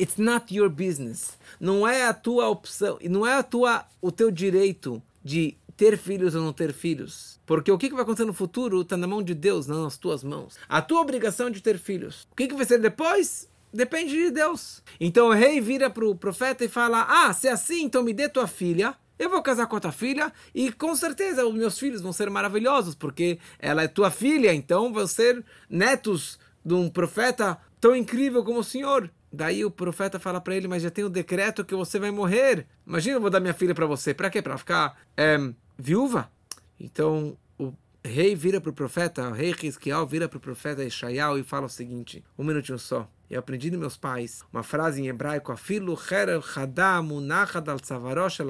It's 0.00 0.16
not 0.16 0.54
your 0.54 0.70
business. 0.70 1.38
Não 1.60 1.86
é 1.86 2.06
a 2.06 2.14
tua 2.14 2.48
opção, 2.48 2.98
não 3.02 3.26
é 3.26 3.34
a 3.34 3.42
tua, 3.42 3.84
o 4.00 4.10
teu 4.10 4.30
direito 4.30 5.02
de 5.22 5.58
ter 5.76 5.98
filhos 5.98 6.34
ou 6.34 6.42
não 6.42 6.54
ter 6.54 6.72
filhos. 6.72 7.38
Porque 7.44 7.70
o 7.70 7.76
que 7.76 7.90
vai 7.90 8.00
acontecer 8.00 8.24
no 8.24 8.32
futuro 8.32 8.80
está 8.80 8.96
na 8.96 9.06
mão 9.06 9.22
de 9.22 9.34
Deus, 9.34 9.66
não 9.66 9.84
nas 9.84 9.98
tuas 9.98 10.24
mãos. 10.24 10.56
A 10.66 10.80
tua 10.80 11.02
obrigação 11.02 11.48
é 11.48 11.50
de 11.50 11.60
ter 11.60 11.78
filhos. 11.78 12.26
O 12.32 12.34
que 12.36 12.48
vai 12.54 12.64
ser 12.64 12.80
depois? 12.80 13.49
Depende 13.72 14.12
de 14.12 14.30
Deus. 14.30 14.82
Então 14.98 15.28
o 15.28 15.32
rei 15.32 15.60
vira 15.60 15.88
para 15.88 16.04
o 16.04 16.14
profeta 16.14 16.64
e 16.64 16.68
fala: 16.68 17.06
Ah, 17.08 17.32
se 17.32 17.48
é 17.48 17.52
assim, 17.52 17.84
então 17.84 18.02
me 18.02 18.12
dê 18.12 18.28
tua 18.28 18.46
filha. 18.46 18.94
Eu 19.18 19.28
vou 19.28 19.42
casar 19.42 19.66
com 19.66 19.76
a 19.76 19.80
tua 19.80 19.92
filha 19.92 20.32
e 20.54 20.72
com 20.72 20.96
certeza 20.96 21.46
os 21.46 21.54
meus 21.54 21.78
filhos 21.78 22.00
vão 22.00 22.10
ser 22.10 22.30
maravilhosos, 22.30 22.94
porque 22.94 23.38
ela 23.58 23.82
é 23.82 23.88
tua 23.88 24.10
filha, 24.10 24.54
então 24.54 24.94
vão 24.94 25.06
ser 25.06 25.44
netos 25.68 26.38
de 26.64 26.72
um 26.72 26.88
profeta 26.88 27.58
tão 27.78 27.94
incrível 27.94 28.42
como 28.42 28.60
o 28.60 28.64
senhor. 28.64 29.10
Daí 29.30 29.62
o 29.62 29.70
profeta 29.70 30.18
fala 30.18 30.40
para 30.40 30.56
ele, 30.56 30.66
mas 30.66 30.82
já 30.82 30.90
tem 30.90 31.04
o 31.04 31.10
decreto 31.10 31.64
que 31.66 31.74
você 31.74 31.98
vai 31.98 32.10
morrer. 32.10 32.66
Imagina, 32.86 33.16
eu 33.16 33.20
vou 33.20 33.28
dar 33.28 33.40
minha 33.40 33.52
filha 33.52 33.74
para 33.74 33.86
você. 33.86 34.14
Para 34.14 34.30
quê? 34.30 34.40
Para 34.40 34.56
ficar 34.56 34.98
é, 35.16 35.38
viúva? 35.78 36.30
Então 36.78 37.36
o 37.58 37.74
rei 38.02 38.34
vira 38.34 38.58
para 38.58 38.70
o 38.70 38.74
profeta, 38.74 39.28
o 39.28 39.32
rei 39.32 39.52
Rizquial 39.52 40.06
vira 40.06 40.28
para 40.28 40.38
o 40.38 40.40
profeta 40.40 40.82
Ishaial 40.82 41.38
e 41.38 41.42
fala 41.42 41.66
o 41.66 41.68
seguinte: 41.68 42.24
um 42.38 42.42
minutinho 42.42 42.78
só. 42.78 43.06
Eu 43.30 43.38
aprendi 43.38 43.70
dos 43.70 43.78
meus 43.78 43.96
pais 43.96 44.42
uma 44.52 44.64
frase 44.64 45.00
em 45.00 45.06
hebraico: 45.06 45.52
Afilu 45.52 45.96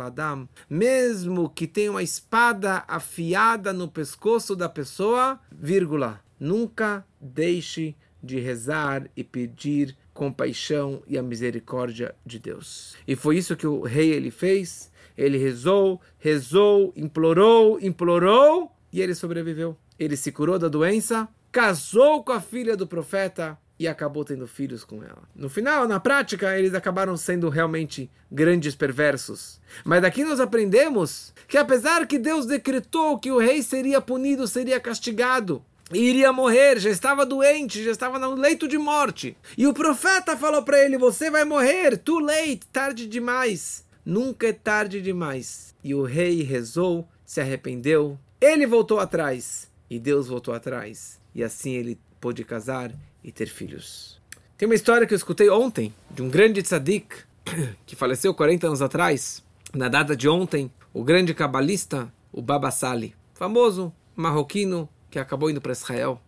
adam. 0.03 0.49
Mesmo 0.71 1.51
que 1.51 1.67
tenha 1.67 1.91
uma 1.91 2.03
espada 2.03 2.83
afiada 2.89 3.75
no 3.75 3.87
pescoço 3.87 4.57
da 4.57 4.71
pessoa, 4.71 5.39
vírgula, 5.53 6.21
nunca 6.39 7.05
deixe 7.21 7.95
de 8.23 8.41
rezar 8.41 9.11
e 9.15 9.23
pedir 9.23 9.97
compaixão 10.15 11.03
e 11.07 11.19
a 11.19 11.23
misericórdia 11.23 12.15
de 12.25 12.39
Deus. 12.39 12.97
E 13.07 13.15
foi 13.15 13.37
isso 13.37 13.57
que 13.57 13.67
o 13.67 13.83
rei 13.83 14.11
ele 14.11 14.31
fez. 14.31 14.91
Ele 15.17 15.37
rezou, 15.37 16.01
rezou, 16.19 16.93
implorou, 16.97 17.79
implorou 17.81 18.73
e 18.91 19.03
ele 19.03 19.15
sobreviveu. 19.15 19.77
Ele 19.99 20.17
se 20.17 20.33
curou 20.33 20.59
da 20.59 20.69
doença, 20.69 21.29
casou 21.53 22.25
com 22.25 22.33
a 22.33 22.41
filha 22.41 22.75
do 22.75 22.87
profeta 22.87 23.59
e 23.81 23.89
acabou 23.89 24.27
tendo 24.27 24.47
filhos 24.47 24.85
com 24.85 25.03
ela. 25.03 25.23
No 25.35 25.49
final, 25.49 25.89
na 25.89 25.99
prática, 25.99 26.59
eles 26.59 26.75
acabaram 26.75 27.17
sendo 27.17 27.49
realmente 27.49 28.11
grandes 28.31 28.75
perversos. 28.75 29.59
Mas 29.83 30.03
daqui 30.03 30.23
nós 30.23 30.39
aprendemos 30.39 31.33
que 31.49 31.57
apesar 31.57 32.07
que 32.07 32.19
Deus 32.19 32.45
decretou 32.45 33.19
que 33.19 33.33
o 33.33 33.39
rei 33.39 33.63
seria 33.63 33.99
punido, 33.99 34.47
seria 34.47 34.79
castigado, 34.79 35.65
iria 35.91 36.31
morrer, 36.31 36.79
já 36.79 36.91
estava 36.91 37.25
doente, 37.25 37.83
já 37.83 37.91
estava 37.91 38.19
no 38.19 38.35
leito 38.35 38.69
de 38.69 38.77
morte. 38.77 39.35
E 39.57 39.67
o 39.67 39.73
profeta 39.73 40.37
falou 40.37 40.63
para 40.63 40.85
ele: 40.85 40.99
Você 40.99 41.31
vai 41.31 41.47
morrer, 41.47 41.97
too 41.97 42.19
late, 42.19 42.61
tarde 42.71 43.07
demais. 43.07 43.83
Nunca 44.05 44.49
é 44.49 44.53
tarde 44.53 45.01
demais. 45.01 45.75
E 45.83 45.95
o 45.95 46.03
rei 46.03 46.43
rezou, 46.43 47.09
se 47.25 47.41
arrependeu, 47.41 48.19
ele 48.39 48.67
voltou 48.67 49.01
atrás 49.01 49.71
e 49.89 49.99
Deus 49.99 50.29
voltou 50.29 50.53
atrás. 50.53 51.19
E 51.35 51.43
assim 51.43 51.73
ele 51.73 51.99
pôde 52.21 52.45
casar 52.45 52.93
e 53.23 53.33
ter 53.33 53.47
filhos. 53.47 54.21
Tem 54.57 54.69
uma 54.69 54.75
história 54.75 55.07
que 55.07 55.15
eu 55.15 55.17
escutei 55.17 55.49
ontem 55.49 55.95
de 56.11 56.23
um 56.23 56.29
grande 56.29 56.63
tzadik 56.63 57.15
que 57.87 57.97
faleceu 57.97 58.35
40 58.35 58.67
anos 58.67 58.83
atrás. 58.83 59.43
Na 59.73 59.89
data 59.89 60.17
de 60.17 60.29
ontem, 60.29 60.71
o 60.93 61.05
grande 61.05 61.33
cabalista, 61.33 62.13
o 62.33 62.43
Baba 62.43 62.71
Sali, 62.71 63.15
famoso 63.35 63.93
marroquino 64.15 64.89
que 65.11 65.19
acabou 65.19 65.51
indo 65.51 65.61
para 65.61 65.73
Israel. 65.73 66.21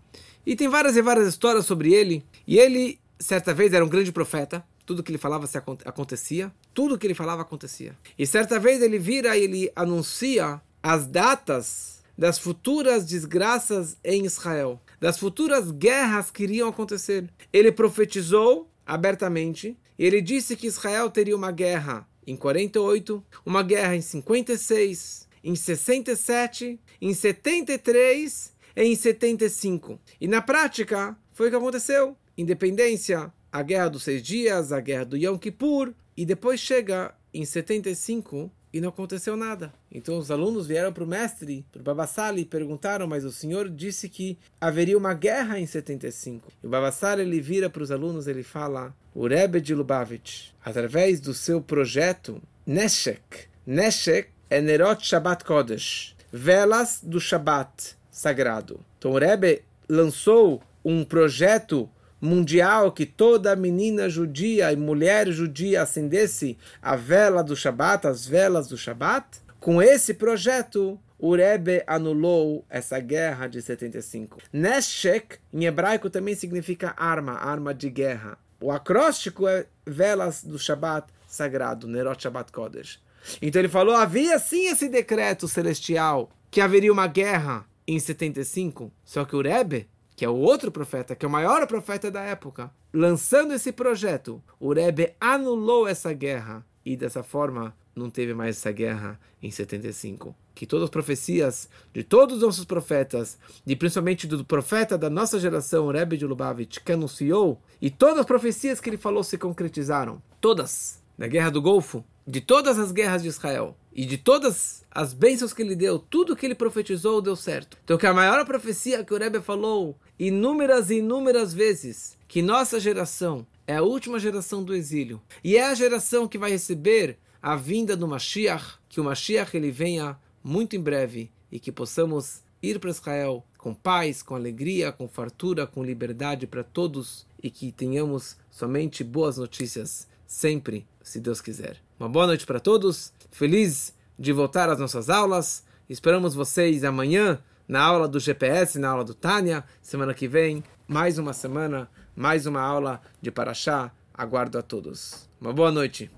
E 0.47 0.57
tem 0.57 0.69
várias 0.69 0.97
e 0.97 1.03
várias 1.03 1.29
histórias 1.29 1.67
sobre 1.67 1.93
ele. 1.93 2.25
E 2.47 2.59
ele, 2.59 2.99
certa 3.19 3.55
vez, 3.55 3.73
era 3.73 3.85
um 3.85 3.89
grande 3.89 4.11
profeta. 4.11 4.65
Tudo 4.85 5.03
que 5.03 5.11
ele 5.11 5.19
falava 5.19 5.47
se 5.47 5.57
acontecia. 5.57 6.53
Tudo 6.75 6.99
que 6.99 7.07
ele 7.07 7.15
falava 7.15 7.43
acontecia. 7.43 7.97
E 8.19 8.27
certa 8.27 8.59
vez 8.59 8.83
ele 8.83 8.99
vira 8.99 9.37
e 9.37 9.45
ele 9.45 9.73
anuncia 9.77 10.61
as 10.83 11.07
datas 11.07 12.03
das 12.19 12.39
futuras 12.39 13.07
desgraças 13.07 13.97
em 14.05 14.27
Israel, 14.27 14.81
das 15.03 15.19
futuras 15.19 15.73
guerras 15.73 16.31
que 16.31 16.45
iriam 16.45 16.69
acontecer. 16.69 17.29
Ele 17.53 17.73
profetizou 17.73 18.71
abertamente. 18.87 19.77
E 19.99 20.07
ele 20.07 20.23
disse 20.23 20.55
que 20.55 20.69
Israel 20.69 21.11
teria 21.11 21.35
uma 21.35 21.51
guerra 21.51 22.09
em 22.25 22.37
48, 22.37 23.21
uma 23.45 23.65
guerra 23.65 23.97
em 23.97 24.01
56, 24.01 25.29
em 25.43 25.57
67, 25.57 26.79
em 27.01 27.13
73 27.13 28.53
em 28.77 28.95
75. 28.95 29.99
E 30.21 30.29
na 30.29 30.41
prática, 30.41 31.19
foi 31.33 31.49
o 31.49 31.51
que 31.51 31.57
aconteceu. 31.57 32.17
Independência, 32.39 33.33
a 33.51 33.61
Guerra 33.61 33.89
dos 33.89 34.05
Seis 34.05 34.23
Dias, 34.23 34.71
a 34.71 34.79
Guerra 34.79 35.05
do 35.05 35.17
Yom 35.17 35.37
Kippur, 35.37 35.93
e 36.17 36.25
depois 36.25 36.61
chega 36.61 37.13
em 37.35 37.45
75 37.45 38.53
e 38.73 38.81
não 38.81 38.89
aconteceu 38.89 39.37
nada. 39.37 39.73
Então 39.91 40.17
os 40.17 40.31
alunos 40.31 40.67
vieram 40.67 40.93
para 40.93 41.05
o 41.05 41.07
mestre, 41.07 41.65
para 41.71 41.81
o 41.81 41.85
Babassali, 41.85 42.43
e 42.43 42.47
perguntaram, 42.47 43.07
mas 43.07 43.25
o 43.25 43.31
senhor 43.31 43.69
disse 43.69 44.09
que 44.09 44.39
haveria 44.61 44.97
uma 44.97 45.15
guerra 45.15 45.59
em 45.59 45.67
75. 45.67 46.51
E 46.63 46.67
o 46.67 46.71
Babassali 46.71 47.23
ele 47.23 47.41
vira 47.41 47.69
para 47.69 47.83
os 47.83 47.91
alunos, 47.91 48.27
ele 48.27 48.43
fala, 48.43 48.95
o 49.15 49.27
Rebbe 49.27 49.61
de 49.61 49.75
Lubavitch, 49.75 50.51
através 50.65 51.21
do 51.21 51.35
seu 51.35 51.61
projeto 51.61 52.41
Neshek. 52.67 53.47
Neshek 53.67 54.31
é 54.49 54.61
Nerot 54.61 55.07
Shabbat 55.07 55.45
Kodesh, 55.45 56.17
velas 56.33 57.01
do 57.03 57.21
Shabbat 57.21 57.97
sagrado. 58.11 58.81
Então 58.99 59.13
o 59.13 59.19
Rebbe 59.19 59.63
lançou 59.89 60.63
um 60.85 61.05
projeto 61.05 61.89
mundial 62.23 62.93
que 62.93 63.05
toda 63.05 63.57
menina 63.57 64.09
judia 64.09 64.73
e 64.73 64.77
mulher 64.77 65.27
judia 65.33 65.83
acendesse 65.83 66.57
a 66.81 66.95
vela 66.95 67.43
do 67.43 67.57
Shabat, 67.57 68.07
as 68.07 68.25
velas 68.25 68.69
do 68.69 68.79
Shabat. 68.79 69.41
Com 69.59 69.83
esse 69.83 70.15
projeto, 70.15 70.99
o 71.19 71.35
Rebbe 71.35 71.83
anulou 71.85 72.65
essa 72.71 73.01
guerra 73.01 73.49
de 73.49 73.61
75. 73.61 74.39
Neshek, 74.53 75.39
em 75.53 75.65
hebraico, 75.65 76.09
também 76.09 76.37
significa 76.37 76.95
arma, 76.97 77.33
arma 77.33 77.75
de 77.75 77.91
guerra. 77.91 78.39
O 78.61 78.71
acróstico 78.71 79.49
é 79.49 79.67
velas 79.85 80.45
do 80.45 80.61
Shabat 80.61 81.09
sagrado, 81.27 81.89
Nerot 81.89 82.23
Shabbat 82.23 82.53
Kodesh. 82.53 83.01
Então 83.41 83.61
ele 83.61 83.69
falou, 83.69 83.97
havia 83.97 84.39
sim 84.39 84.67
esse 84.67 84.89
decreto 84.89 85.49
celestial 85.49 86.31
que 86.51 86.61
haveria 86.61 86.93
uma 86.93 87.09
guerra 87.09 87.67
em 87.87 87.99
75, 87.99 88.93
só 89.05 89.25
que 89.25 89.35
o 89.35 89.43
Rebbe 89.43 89.89
que 90.23 90.27
é 90.27 90.29
o 90.29 90.37
outro 90.37 90.71
profeta, 90.71 91.17
que 91.17 91.27
é 91.27 91.29
o 91.29 91.33
maior 91.33 91.67
profeta 91.67 92.09
da 92.09 92.21
época, 92.23 92.71
lançando 92.93 93.55
esse 93.55 93.73
projeto, 93.73 94.41
o 94.61 94.73
Rebbe 94.73 95.15
anulou 95.21 95.89
essa 95.89 96.13
guerra 96.13 96.65
e 96.87 96.97
dessa 96.97 97.25
forma 97.25 97.77
não 97.93 98.09
teve 98.09 98.33
mais 98.33 98.57
essa 98.57 98.71
guerra 98.71 99.19
em 99.43 99.51
75. 99.51 100.33
Que 100.55 100.65
todas 100.65 100.85
as 100.85 100.91
profecias 100.91 101.69
de 101.93 102.05
todos 102.05 102.37
os 102.37 102.43
nossos 102.45 102.65
profetas, 102.65 103.37
e 103.67 103.75
principalmente 103.75 104.29
do 104.29 104.45
profeta 104.45 104.97
da 104.97 105.11
nossa 105.11 105.41
geração, 105.41 105.89
Rebbe 105.89 106.17
de 106.17 106.25
Lubavitch, 106.25 106.79
que 106.85 106.93
anunciou, 106.93 107.61
e 107.81 107.91
todas 107.91 108.21
as 108.21 108.27
profecias 108.27 108.81
que 108.81 108.89
ele 108.91 108.97
falou 108.97 109.25
se 109.25 109.37
concretizaram. 109.37 110.23
Todas. 110.41 111.03
Da 111.19 111.27
Guerra 111.27 111.51
do 111.51 111.61
Golfo, 111.61 112.05
de 112.27 112.41
todas 112.41 112.79
as 112.79 112.93
guerras 112.93 113.23
de 113.23 113.29
Israel 113.29 113.77
e 113.95 114.05
de 114.07 114.17
todas 114.17 114.85
as 114.91 115.13
bênçãos 115.13 115.53
que 115.53 115.63
ele 115.63 115.77
deu, 115.77 115.99
tudo 115.99 116.37
que 116.37 116.47
ele 116.47 116.55
profetizou 116.55 117.21
deu 117.21 117.37
certo. 117.37 117.77
Então, 117.85 117.99
que 117.99 118.07
a 118.07 118.15
maior 118.15 118.45
profecia 118.45 119.05
que 119.05 119.13
o 119.13 119.19
Rebbe 119.19 119.41
falou 119.41 119.97
inúmeras 120.19 120.91
e 120.91 120.99
inúmeras 120.99 121.53
vezes, 121.53 122.17
que 122.29 122.43
nossa 122.43 122.79
geração 122.79 123.47
é 123.67 123.77
a 123.77 123.83
última 123.83 124.19
geração 124.19 124.63
do 124.63 124.75
exílio 124.75 125.21
e 125.43 125.57
é 125.57 125.67
a 125.67 125.75
geração 125.75 126.29
que 126.29 126.39
vai 126.39 126.51
receber 126.51 127.19
a 127.41 127.57
vinda 127.57 127.97
do 127.97 128.07
Mashiach, 128.07 128.79
que 128.89 129.01
o 129.01 129.05
Mashiach 129.05 129.57
ele 129.57 129.71
venha 129.71 130.17
muito 130.43 130.77
em 130.77 130.81
breve 130.81 131.31
e 131.51 131.59
que 131.59 131.73
possamos 131.73 132.43
ir 132.63 132.79
para 132.79 132.91
Israel 132.91 133.45
com 133.59 133.75
paz, 133.75 134.23
com 134.23 134.35
alegria, 134.35 134.93
com 134.93 135.09
fartura, 135.09 135.67
com 135.67 135.83
liberdade 135.83 136.47
para 136.47 136.63
todos 136.63 137.27
e 137.43 137.51
que 137.51 137.73
tenhamos 137.73 138.37
somente 138.51 139.03
boas 139.03 139.37
notícias 139.37 140.07
sempre, 140.33 140.87
se 141.03 141.21
Deus 141.21 141.43
quiser. 141.43 141.77
Uma 142.01 142.09
boa 142.09 142.27
noite 142.27 142.47
para 142.47 142.59
todos. 142.59 143.13
Feliz 143.31 143.95
de 144.19 144.33
voltar 144.33 144.71
às 144.71 144.79
nossas 144.79 145.11
aulas. 145.11 145.63
Esperamos 145.91 146.35
vocês 146.35 146.85
amanhã 146.85 147.39
na 147.69 147.83
aula 147.83 148.09
do 148.09 148.19
GPS, 148.19 148.79
na 148.79 148.89
aula 148.89 149.05
do 149.05 149.13
Tânia. 149.13 149.63
Semana 149.83 150.15
que 150.15 150.27
vem, 150.27 150.65
mais 150.89 151.19
uma 151.19 151.35
semana, 151.35 151.87
mais 152.17 152.47
uma 152.47 152.63
aula 152.63 153.03
de 153.21 153.31
Paraxá. 153.31 153.93
Aguardo 154.15 154.59
a 154.59 154.63
todos. 154.63 155.29
Uma 155.39 155.53
boa 155.53 155.71
noite. 155.71 156.11